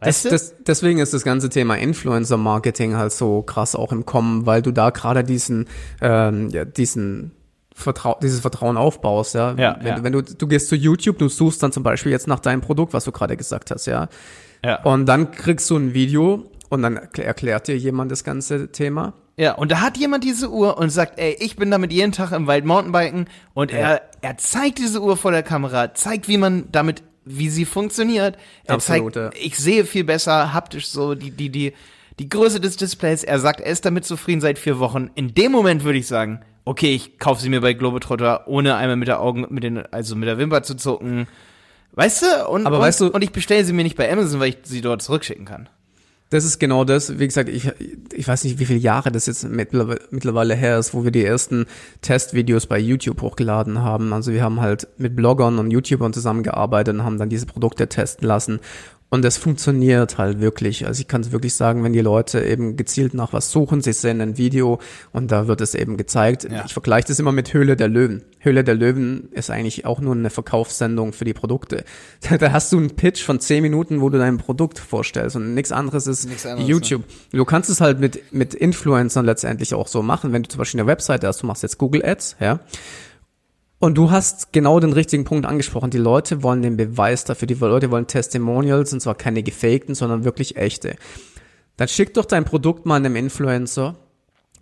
[0.00, 4.62] Das, das, deswegen ist das ganze Thema Influencer-Marketing halt so krass auch im Kommen, weil
[4.62, 5.66] du da gerade diesen,
[6.00, 7.32] ähm, ja, diesen
[7.74, 9.54] Vertrau dieses Vertrauen aufbaust, ja.
[9.56, 9.94] Ja, wenn, ja.
[9.96, 12.60] Du, wenn du, du gehst zu YouTube, du suchst dann zum Beispiel jetzt nach deinem
[12.60, 14.08] Produkt, was du gerade gesagt hast, ja.
[14.64, 14.82] ja.
[14.82, 19.14] Und dann kriegst du ein Video und dann erkl- erklärt dir jemand das ganze Thema.
[19.38, 22.32] Ja, und da hat jemand diese Uhr und sagt, ey, ich bin damit jeden Tag
[22.32, 26.64] im Wald Mountainbiken und er, er zeigt diese Uhr vor der Kamera, zeigt, wie man
[26.72, 28.36] damit, wie sie funktioniert.
[28.64, 29.40] Er Absolut, zeigt, ja.
[29.40, 31.72] ich sehe viel besser haptisch so die, die, die,
[32.18, 33.22] die Größe des Displays.
[33.22, 35.08] Er sagt, er ist damit zufrieden seit vier Wochen.
[35.14, 38.96] In dem Moment würde ich sagen, okay, ich kaufe sie mir bei Globetrotter, ohne einmal
[38.96, 41.28] mit der Augen, mit den, also mit der Wimper zu zucken.
[41.92, 42.48] Weißt du?
[42.48, 44.58] Und, Aber und, weißt du- und ich bestelle sie mir nicht bei Amazon, weil ich
[44.64, 45.68] sie dort zurückschicken kann.
[46.30, 47.18] Das ist genau das.
[47.18, 47.70] Wie gesagt, ich,
[48.12, 51.24] ich weiß nicht, wie viele Jahre das jetzt mittlerweile, mittlerweile her ist, wo wir die
[51.24, 51.64] ersten
[52.02, 54.12] Testvideos bei YouTube hochgeladen haben.
[54.12, 58.28] Also wir haben halt mit Bloggern und YouTubern zusammengearbeitet und haben dann diese Produkte testen
[58.28, 58.60] lassen.
[59.10, 60.86] Und das funktioniert halt wirklich.
[60.86, 63.94] Also ich kann es wirklich sagen, wenn die Leute eben gezielt nach was suchen, sie
[63.94, 64.80] sehen ein Video
[65.12, 66.44] und da wird es eben gezeigt.
[66.44, 66.64] Ja.
[66.66, 68.24] Ich vergleiche das immer mit Höhle der Löwen.
[68.38, 71.84] Höhle der Löwen ist eigentlich auch nur eine Verkaufssendung für die Produkte.
[72.38, 75.72] Da hast du einen Pitch von zehn Minuten, wo du dein Produkt vorstellst und nichts
[75.72, 77.04] anderes ist Nichts anderes, YouTube.
[77.32, 80.80] Du kannst es halt mit, mit Influencern letztendlich auch so machen, wenn du zum Beispiel
[80.80, 82.60] eine Webseite hast, du machst jetzt Google Ads, ja.
[83.80, 85.90] Und du hast genau den richtigen Punkt angesprochen.
[85.90, 87.46] Die Leute wollen den Beweis dafür.
[87.46, 90.96] Die Leute wollen Testimonials und zwar keine gefakten, sondern wirklich echte.
[91.76, 93.94] Dann schick doch dein Produkt mal einem Influencer,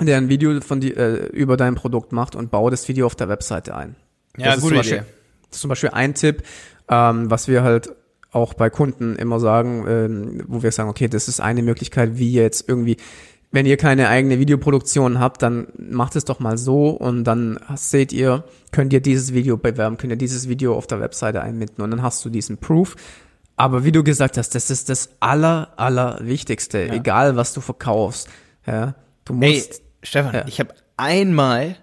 [0.01, 3.17] der ein Video von die, äh, über dein Produkt macht und baue das Video auf
[3.17, 3.97] der Webseite ein.
[4.37, 5.07] Ja, das ist gute zum Beispiel, Idee.
[5.49, 6.43] Das ist zum Beispiel ein Tipp,
[6.91, 7.91] ähm, was wir halt
[8.33, 12.33] auch bei Kunden immer sagen, ähm, wo wir sagen, okay, das ist eine Möglichkeit, wie
[12.33, 12.99] jetzt irgendwie,
[13.57, 18.13] wenn ihr keine eigene Videoproduktion habt, dann macht es doch mal so und dann seht
[18.13, 21.91] ihr, könnt ihr dieses Video bewerben, könnt ihr dieses Video auf der Webseite einbinden und
[21.91, 22.97] dann hast du diesen Proof.
[23.57, 28.29] Aber wie du gesagt hast, das ist das aller, aller Wichtigste, egal was du verkaufst.
[28.67, 30.45] Ja, du musst, Stefan, Ja.
[30.47, 31.77] ich habe einmal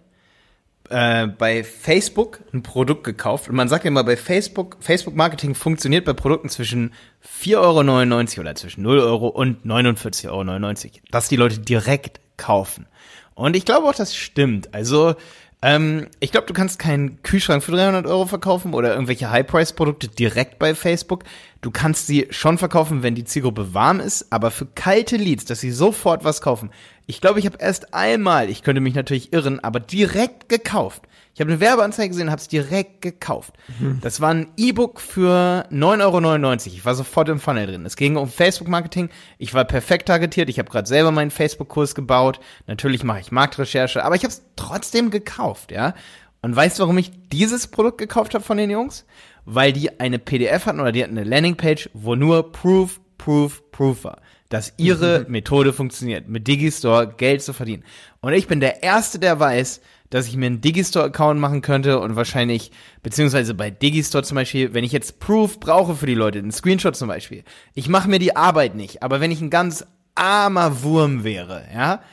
[0.93, 5.55] äh, bei Facebook ein Produkt gekauft und man sagt ja immer bei Facebook, Facebook Marketing
[5.55, 6.93] funktioniert bei Produkten zwischen
[7.41, 12.85] 4,99 Euro oder zwischen 0 Euro und 49,99 Euro, dass die Leute direkt kaufen.
[13.33, 14.75] Und ich glaube auch, das stimmt.
[14.75, 15.15] Also,
[15.63, 20.59] ähm, ich glaube, du kannst keinen Kühlschrank für 300 Euro verkaufen oder irgendwelche High-Price-Produkte direkt
[20.59, 21.23] bei Facebook.
[21.61, 25.61] Du kannst sie schon verkaufen, wenn die Zielgruppe warm ist, aber für kalte Leads, dass
[25.61, 26.69] sie sofort was kaufen.
[27.05, 31.03] Ich glaube, ich habe erst einmal, ich könnte mich natürlich irren, aber direkt gekauft.
[31.33, 33.53] Ich habe eine Werbeanzeige gesehen, habe es direkt gekauft.
[34.01, 36.75] Das war ein E-Book für 9,99 Euro.
[36.75, 37.85] Ich war sofort im Funnel drin.
[37.87, 39.09] Es ging um Facebook-Marketing.
[39.39, 40.47] Ich war perfekt targetiert.
[40.49, 42.39] Ich habe gerade selber meinen Facebook-Kurs gebaut.
[42.67, 45.95] Natürlich mache ich Marktrecherche, aber ich habe es trotzdem gekauft, ja.
[46.43, 49.05] Und weißt du, warum ich dieses Produkt gekauft habe von den Jungs?
[49.45, 54.03] Weil die eine PDF hatten oder die hatten eine Landingpage, wo nur Proof, Proof, Proof
[54.03, 54.21] war.
[54.53, 57.83] Dass ihre Methode funktioniert, mit Digistore Geld zu verdienen.
[58.21, 62.15] Und ich bin der Erste, der weiß, dass ich mir einen Digistore-Account machen könnte und
[62.15, 66.51] wahrscheinlich, beziehungsweise bei Digistore zum Beispiel, wenn ich jetzt Proof brauche für die Leute, einen
[66.51, 70.83] Screenshot zum Beispiel, ich mache mir die Arbeit nicht, aber wenn ich ein ganz armer
[70.83, 72.03] Wurm wäre, ja,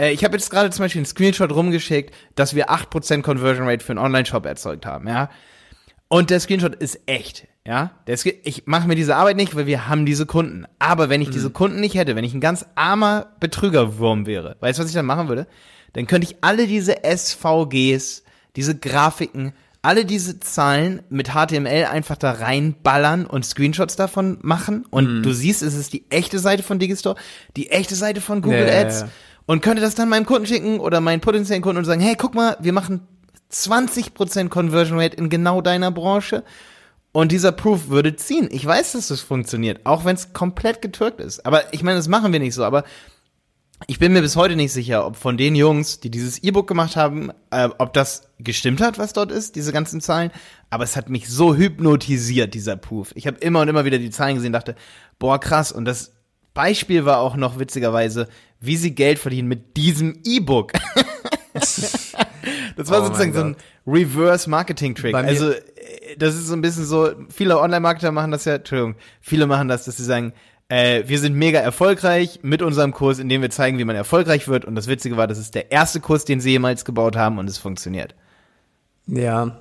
[0.00, 3.84] äh, ich habe jetzt gerade zum Beispiel einen Screenshot rumgeschickt, dass wir 8% Conversion Rate
[3.84, 5.28] für einen Online-Shop erzeugt haben, ja.
[6.08, 8.16] Und der Screenshot ist echt, ja.
[8.16, 10.66] Screen ich mache mir diese Arbeit nicht, weil wir haben diese Kunden.
[10.80, 14.78] Aber wenn ich diese Kunden nicht hätte, wenn ich ein ganz armer Betrügerwurm wäre, weißt
[14.78, 15.46] du, was ich dann machen würde?
[15.92, 18.24] Dann könnte ich alle diese SVGs,
[18.56, 19.52] diese Grafiken,
[19.82, 24.84] alle diese Zahlen mit HTML einfach da reinballern und Screenshots davon machen.
[24.90, 27.16] Und du siehst, es ist die echte Seite von Digistore,
[27.56, 29.04] die echte Seite von Google ja, Ads.
[29.46, 32.34] Und könnte das dann meinem Kunden schicken oder meinen potenziellen Kunden und sagen, hey, guck
[32.34, 33.06] mal, wir machen
[33.52, 36.42] 20% Conversion Rate in genau deiner Branche.
[37.12, 38.48] Und dieser Proof würde ziehen.
[38.52, 41.44] Ich weiß, dass das funktioniert, auch wenn es komplett getürkt ist.
[41.44, 42.64] Aber ich meine, das machen wir nicht so.
[42.64, 42.84] Aber
[43.86, 46.96] ich bin mir bis heute nicht sicher, ob von den Jungs, die dieses E-Book gemacht
[46.96, 50.30] haben, äh, ob das gestimmt hat, was dort ist, diese ganzen Zahlen.
[50.68, 53.12] Aber es hat mich so hypnotisiert, dieser Proof.
[53.14, 54.76] Ich habe immer und immer wieder die Zahlen gesehen, dachte,
[55.18, 55.72] boah, krass.
[55.72, 56.12] Und das
[56.54, 58.28] Beispiel war auch noch witzigerweise,
[58.60, 60.72] wie sie Geld verdienen mit diesem E-Book.
[62.76, 65.14] das war Oh sozusagen so ein Reverse-Marketing-Trick.
[65.14, 65.60] Also, äh,
[66.18, 69.84] das ist so ein bisschen so, viele Online-Marketer machen das ja, Entschuldigung, viele machen das,
[69.84, 70.32] dass sie sagen,
[70.68, 74.46] äh, wir sind mega erfolgreich mit unserem Kurs, in dem wir zeigen, wie man erfolgreich
[74.46, 74.64] wird.
[74.64, 77.50] Und das Witzige war, das ist der erste Kurs, den sie jemals gebaut haben und
[77.50, 78.14] es funktioniert.
[79.06, 79.60] Ja,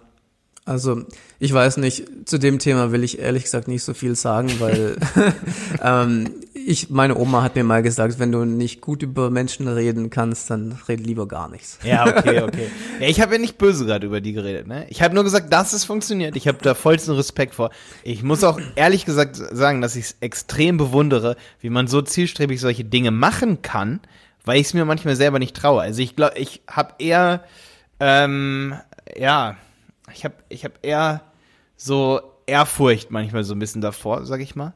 [0.65, 1.02] also
[1.39, 4.97] ich weiß nicht, zu dem Thema will ich ehrlich gesagt nicht so viel sagen, weil
[5.84, 6.30] ähm,
[6.65, 10.49] ich, meine Oma hat mir mal gesagt, wenn du nicht gut über Menschen reden kannst,
[10.49, 11.79] dann red lieber gar nichts.
[11.83, 12.69] Ja, okay, okay.
[12.99, 14.85] ja, ich habe ja nicht böse gerade über die geredet, ne?
[14.89, 16.35] Ich habe nur gesagt, dass es funktioniert.
[16.35, 17.71] Ich habe da vollsten Respekt vor.
[18.03, 22.59] Ich muss auch ehrlich gesagt sagen, dass ich es extrem bewundere, wie man so zielstrebig
[22.59, 23.99] solche Dinge machen kann,
[24.45, 25.81] weil ich es mir manchmal selber nicht traue.
[25.81, 27.43] Also ich glaube, ich habe eher,
[27.99, 28.75] ähm,
[29.17, 29.57] ja,
[30.13, 31.21] ich habe ich hab eher
[31.75, 34.73] so Ehrfurcht manchmal so ein bisschen davor, sag ich mal.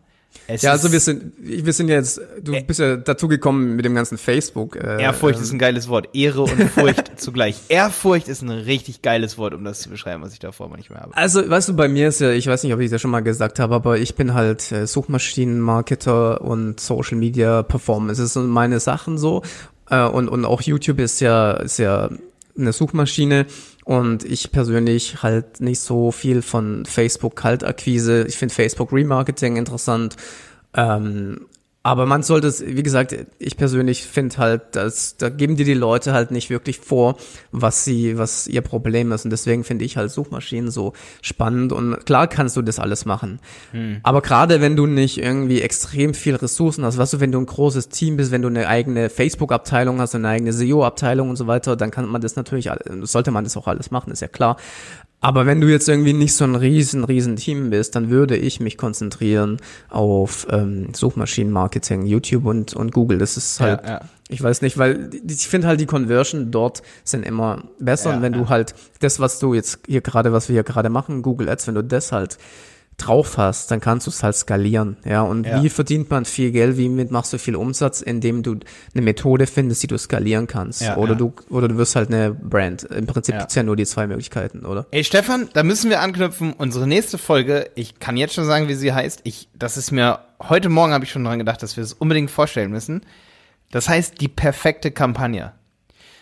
[0.48, 3.96] Es Ja, also wir sind, wir sind jetzt, du bist ja dazu gekommen mit dem
[3.96, 4.76] ganzen Facebook.
[4.76, 6.10] Äh, Ehrfurcht ähm, ist ein geiles Wort.
[6.14, 7.58] Ehre und Furcht zugleich.
[7.70, 11.16] Ehrfurcht ist ein richtig geiles Wort, um das zu beschreiben, was ich davor manchmal habe.
[11.16, 13.22] Also, weißt du, bei mir ist ja, ich weiß nicht, ob ich das schon mal
[13.22, 18.22] gesagt habe, aber ich bin halt äh, Suchmaschinenmarketer und Social Media Performance.
[18.22, 19.44] Das sind meine Sachen so.
[19.90, 22.10] Äh, und, und auch YouTube ist ja, ist ja
[22.58, 23.46] eine Suchmaschine.
[23.86, 28.26] Und ich persönlich halt nicht so viel von Facebook Kaltakquise.
[28.28, 30.16] Ich finde Facebook Remarketing interessant.
[30.74, 31.48] Ähm,
[31.86, 35.74] Aber man sollte es, wie gesagt, ich persönlich finde halt, dass da geben dir die
[35.74, 37.18] Leute halt nicht wirklich vor,
[37.52, 39.26] was sie, was ihr Problem ist.
[39.26, 41.74] Und deswegen finde ich halt Suchmaschinen so spannend.
[41.74, 43.40] Und klar kannst du das alles machen.
[43.72, 44.00] Hm.
[44.02, 47.46] Aber gerade wenn du nicht irgendwie extrem viel Ressourcen hast, weißt du, wenn du ein
[47.46, 51.76] großes Team bist, wenn du eine eigene Facebook-Abteilung hast, eine eigene SEO-Abteilung und so weiter,
[51.76, 52.70] dann kann man das natürlich,
[53.02, 54.56] sollte man das auch alles machen, ist ja klar.
[55.24, 58.60] Aber wenn du jetzt irgendwie nicht so ein riesen, riesen Team bist, dann würde ich
[58.60, 59.56] mich konzentrieren
[59.90, 63.20] auf ähm, Suchmaschinenmarketing, YouTube und, und Google.
[63.20, 64.02] Das ist halt, ja, ja.
[64.28, 68.10] ich weiß nicht, weil ich finde halt die Conversion dort sind immer besser.
[68.10, 70.90] Ja, und wenn du halt das, was du jetzt hier gerade, was wir hier gerade
[70.90, 72.38] machen, Google Ads, wenn du das halt
[72.98, 74.98] drauf hast, dann kannst du es halt skalieren.
[75.06, 75.62] Ja, und ja.
[75.62, 76.78] wie verdient man viel Geld?
[76.78, 78.58] Wie machst du viel Umsatz, indem du
[78.94, 80.82] eine Methode findest, die du skalieren kannst?
[80.82, 81.18] Ja, oder ja.
[81.18, 82.84] du oder du wirst halt eine Brand.
[82.84, 84.86] Im Prinzip gibt's ja nur die zwei Möglichkeiten, oder?
[84.92, 86.54] Ey, Stefan, da müssen wir anknüpfen.
[86.54, 89.22] Unsere nächste Folge, ich kann jetzt schon sagen, wie sie heißt.
[89.24, 92.30] Ich, das ist mir heute Morgen habe ich schon dran gedacht, dass wir es unbedingt
[92.30, 93.02] vorstellen müssen.
[93.72, 95.54] Das heißt die perfekte Kampagne.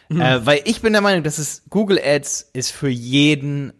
[0.09, 0.21] Mhm.
[0.21, 3.73] Äh, weil ich bin der Meinung, dass es Google Ads ist für jeden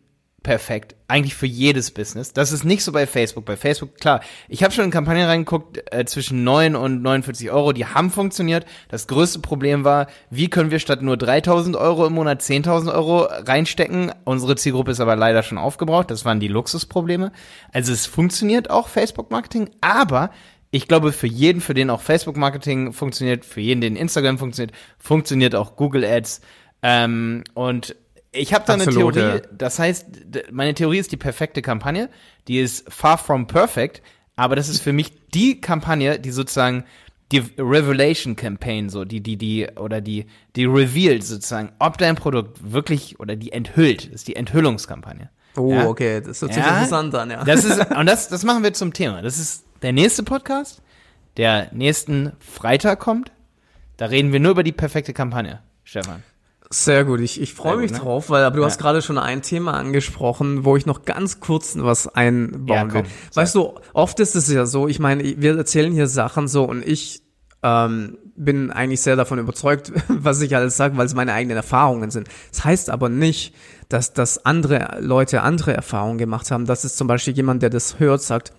[0.44, 0.96] perfekt.
[1.08, 2.34] Eigentlich für jedes Business.
[2.34, 3.46] Das ist nicht so bei Facebook.
[3.46, 7.74] Bei Facebook, klar, ich habe schon in Kampagnen reingeguckt, äh, zwischen 9 und 49 Euro,
[7.74, 8.66] die haben funktioniert.
[8.90, 13.24] Das größte Problem war, wie können wir statt nur 3000 Euro im Monat 10.000 Euro
[13.24, 14.12] reinstecken?
[14.24, 16.10] Unsere Zielgruppe ist aber leider schon aufgebraucht.
[16.10, 17.32] Das waren die Luxusprobleme.
[17.72, 20.32] Also es funktioniert auch Facebook-Marketing, aber
[20.72, 25.54] ich glaube, für jeden, für den auch Facebook-Marketing funktioniert, für jeden, den Instagram funktioniert, funktioniert
[25.54, 26.42] auch Google Ads.
[26.82, 27.96] Ähm, und
[28.32, 30.06] ich habe da Absolut, eine Theorie, das heißt,
[30.52, 32.10] meine Theorie ist die perfekte Kampagne,
[32.48, 34.02] die ist far from perfect,
[34.36, 36.86] aber das ist für mich die Kampagne, die sozusagen
[37.32, 42.72] die Revelation Campaign so, die die die oder die die revealed sozusagen, ob dein Produkt
[42.72, 45.30] wirklich oder die enthüllt, ist die Enthüllungskampagne.
[45.58, 45.88] Oh, ja?
[45.88, 47.44] okay, das hört sich ja, interessant an, ja.
[47.44, 49.22] Das ist und das das machen wir zum Thema.
[49.22, 50.82] Das ist der nächste Podcast,
[51.38, 53.32] der nächsten Freitag kommt.
[53.98, 56.24] Da reden wir nur über die perfekte Kampagne, Stefan.
[56.74, 57.98] Sehr gut, ich, ich freue mich ne?
[57.98, 58.68] drauf, weil aber du ja.
[58.68, 62.94] hast gerade schon ein Thema angesprochen, wo ich noch ganz kurz was einbauen ja, komm,
[62.94, 63.04] will.
[63.34, 66.88] Weißt du, oft ist es ja so, ich meine, wir erzählen hier Sachen so und
[66.88, 67.24] ich
[67.62, 72.10] ähm, bin eigentlich sehr davon überzeugt, was ich alles sage, weil es meine eigenen Erfahrungen
[72.10, 72.30] sind.
[72.52, 73.54] Das heißt aber nicht,
[73.90, 76.66] dass, dass andere Leute andere Erfahrungen gemacht haben.
[76.66, 78.54] Das ist zum Beispiel jemand, der das hört, sagt,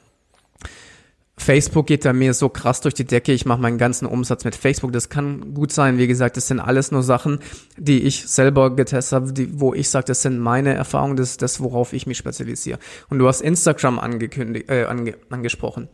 [1.38, 4.54] Facebook geht da mir so krass durch die Decke, ich mache meinen ganzen Umsatz mit
[4.54, 4.92] Facebook.
[4.92, 7.40] Das kann gut sein, wie gesagt, das sind alles nur Sachen,
[7.78, 11.42] die ich selber getestet habe, die, wo ich sage, das sind meine Erfahrungen, das ist
[11.42, 12.78] das, worauf ich mich spezialisiere.
[13.08, 15.88] Und du hast Instagram angekündigt, äh, ange, angesprochen.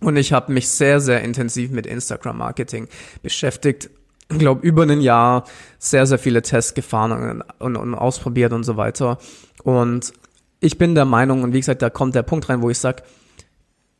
[0.00, 2.88] Und ich habe mich sehr, sehr intensiv mit Instagram-Marketing
[3.22, 3.88] beschäftigt.
[4.30, 5.44] Ich glaube, über ein Jahr
[5.78, 9.18] sehr, sehr viele Tests gefahren und, und, und ausprobiert und so weiter.
[9.62, 10.12] Und
[10.60, 13.04] ich bin der Meinung, und wie gesagt, da kommt der Punkt rein, wo ich sage,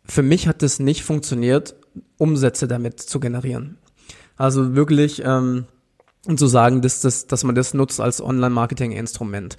[0.08, 1.74] für mich hat es nicht funktioniert,
[2.18, 3.78] Umsätze damit zu generieren.
[4.36, 5.66] Also wirklich ähm,
[6.36, 9.56] zu sagen, dass, dass, dass man das nutzt als Online-Marketing-Instrument.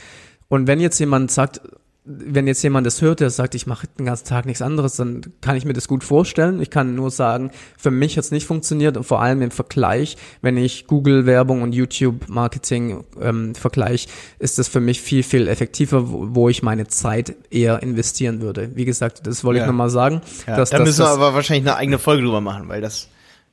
[0.50, 1.62] Und wenn jetzt jemand sagt,
[2.10, 5.22] wenn jetzt jemand das hört, der sagt, ich mache den ganzen Tag nichts anderes, dann
[5.42, 6.62] kann ich mir das gut vorstellen.
[6.62, 10.16] Ich kann nur sagen, für mich hat es nicht funktioniert und vor allem im Vergleich,
[10.42, 14.08] wenn ich Google-Werbung und YouTube-Marketing ähm, vergleiche,
[14.40, 18.72] ist das für mich viel, viel effektiver, wo, wo, ich meine Zeit eher investieren würde.
[18.76, 19.66] Wie gesagt, das wollte ja.
[19.66, 20.22] ich nochmal sagen.
[20.48, 20.56] Ja.
[20.56, 23.10] Dass, da müssen wir aber wahrscheinlich eine eigene Folge drüber machen, weil das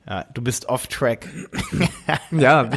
[0.06, 1.28] ja, du bist off track.
[2.30, 2.70] ja,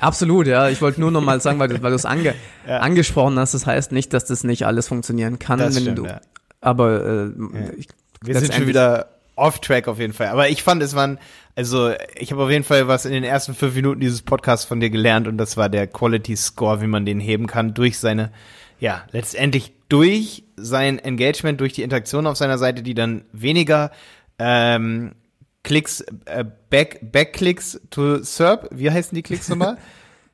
[0.00, 0.68] absolut, ja.
[0.68, 2.34] Ich wollte nur noch mal sagen, weil du, es ange,
[2.66, 2.78] ja.
[2.78, 6.06] angesprochen hast, das heißt nicht, dass das nicht alles funktionieren kann, das wenn stimmt, du.
[6.06, 6.20] Ja.
[6.60, 7.72] Aber äh, ja.
[7.76, 7.88] ich,
[8.22, 10.28] wir sind schon wieder off track auf jeden Fall.
[10.28, 11.18] Aber ich fand, es waren,
[11.56, 14.80] also ich habe auf jeden Fall was in den ersten fünf Minuten dieses Podcasts von
[14.80, 18.30] dir gelernt und das war der Quality Score, wie man den heben kann durch seine,
[18.78, 23.90] ja, letztendlich durch sein Engagement, durch die Interaktion auf seiner Seite, die dann weniger
[24.38, 25.12] ähm,
[25.62, 29.78] Klicks, äh, Back, Backklicks to SERP, wie heißen die Klicks nochmal?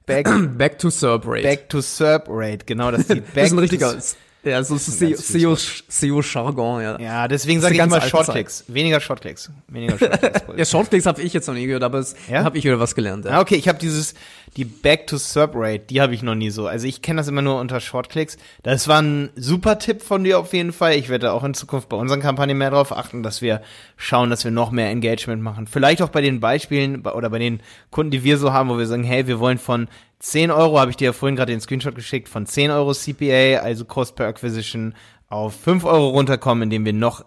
[0.07, 1.43] Back, back to SERP Rate.
[1.43, 3.97] Back to SERP Rate, genau, das ist die Back das ist ein richtiger,
[4.45, 7.01] ja, so SEO-Jargon, ja.
[7.01, 8.65] Ja, deswegen sage ich immer Shortklicks.
[8.69, 9.51] Weniger Shortklicks.
[9.69, 10.43] Weniger Shortklicks.
[10.57, 12.45] ja, Shortklicks habe ich jetzt noch nie gehört, aber es ja?
[12.45, 13.25] habe ich wieder was gelernt.
[13.25, 13.33] Ja.
[13.33, 14.15] Ah, okay, ich habe dieses,
[14.57, 16.67] die Back-to-Serp-Rate, die habe ich noch nie so.
[16.67, 18.37] Also ich kenne das immer nur unter Shortklicks.
[18.63, 20.95] Das war ein super Tipp von dir auf jeden Fall.
[20.95, 23.63] Ich werde auch in Zukunft bei unseren Kampagnen mehr darauf achten, dass wir
[23.97, 25.67] schauen, dass wir noch mehr Engagement machen.
[25.67, 28.87] Vielleicht auch bei den Beispielen oder bei den Kunden, die wir so haben, wo wir
[28.87, 29.89] sagen, hey, wir wollen von
[30.25, 33.59] 10 Euro, habe ich dir ja vorhin gerade den Screenshot geschickt, von 10 Euro CPA,
[33.63, 34.95] also Cost per Acquisition,
[35.29, 37.27] auf 5 Euro runterkommen, indem wir noch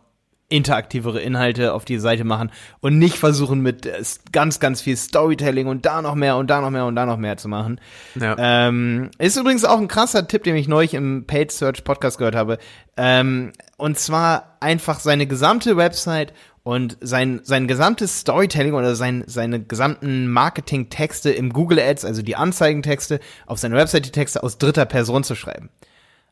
[0.50, 5.68] interaktivere Inhalte auf die Seite machen und nicht versuchen mit äh, ganz, ganz viel Storytelling
[5.68, 7.80] und da noch mehr und da noch mehr und da noch mehr zu machen.
[8.16, 8.36] Ja.
[8.40, 12.36] Ähm, ist übrigens auch ein krasser Tipp, den ich neulich im Paid Search Podcast gehört
[12.36, 12.58] habe.
[12.96, 16.34] Ähm, und zwar einfach seine gesamte Website
[16.68, 22.36] und sein, sein gesamtes Storytelling oder sein, seine gesamten Marketing-Texte im Google Ads, also die
[22.36, 25.70] Anzeigentexte, auf seiner Website die Texte aus dritter Person zu schreiben.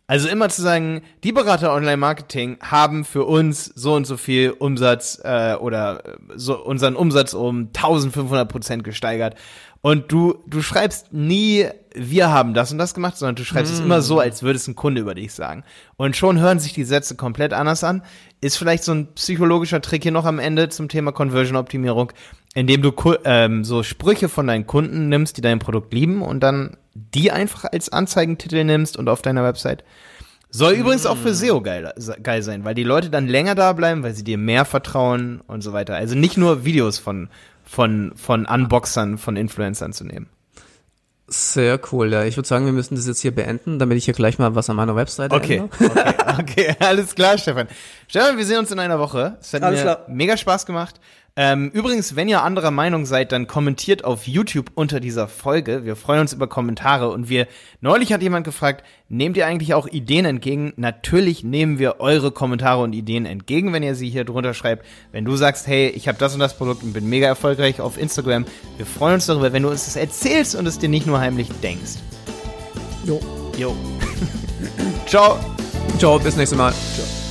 [0.08, 5.22] Also immer zu sagen, die Berater Online-Marketing haben für uns so und so viel Umsatz
[5.24, 6.04] äh, oder
[6.36, 9.36] so unseren Umsatz um 1500 Prozent gesteigert.
[9.86, 13.76] Und du, du schreibst nie, wir haben das und das gemacht, sondern du schreibst mm.
[13.76, 15.64] es immer so, als würde es ein Kunde über dich sagen.
[15.96, 18.02] Und schon hören sich die Sätze komplett anders an.
[18.42, 22.14] Ist vielleicht so ein psychologischer Trick hier noch am Ende zum Thema Conversion-Optimierung,
[22.56, 22.94] indem du
[23.26, 27.66] ähm, so Sprüche von deinen Kunden nimmst, die dein Produkt lieben und dann die einfach
[27.66, 29.84] als Anzeigentitel nimmst und auf deiner Website.
[30.50, 31.36] Soll übrigens auch für mm.
[31.36, 34.66] SEO geil, geil sein, weil die Leute dann länger da bleiben, weil sie dir mehr
[34.66, 35.94] vertrauen und so weiter.
[35.94, 37.30] Also nicht nur Videos von,
[37.66, 40.30] von, von Unboxern, von Influencern zu nehmen.
[41.28, 42.24] Sehr cool, ja.
[42.24, 44.70] Ich würde sagen, wir müssen das jetzt hier beenden, damit ich hier gleich mal was
[44.70, 47.68] an meiner Webseite okay, okay, okay, alles klar, Stefan.
[48.08, 49.38] Stefan, wir sehen uns in einer Woche.
[49.42, 50.06] Es hat alles mir klar.
[50.08, 51.00] mega Spaß gemacht.
[51.38, 55.84] Ähm, übrigens, wenn ihr anderer Meinung seid, dann kommentiert auf YouTube unter dieser Folge.
[55.84, 57.48] Wir freuen uns über Kommentare und wir,
[57.82, 60.72] neulich hat jemand gefragt, nehmt ihr eigentlich auch Ideen entgegen?
[60.78, 64.86] Natürlich nehmen wir eure Kommentare und Ideen entgegen, wenn ihr sie hier drunter schreibt.
[65.12, 67.98] Wenn du sagst, hey, ich habe das und das Produkt und bin mega erfolgreich auf
[67.98, 68.46] Instagram,
[68.78, 71.50] wir freuen uns darüber, wenn du uns das erzählst und es dir nicht nur heimlich
[71.62, 71.96] denkst.
[73.04, 73.20] Jo.
[73.58, 73.76] Jo.
[75.06, 75.38] Ciao.
[75.98, 76.72] Ciao, bis nächstes Mal.
[76.72, 77.25] Ciao.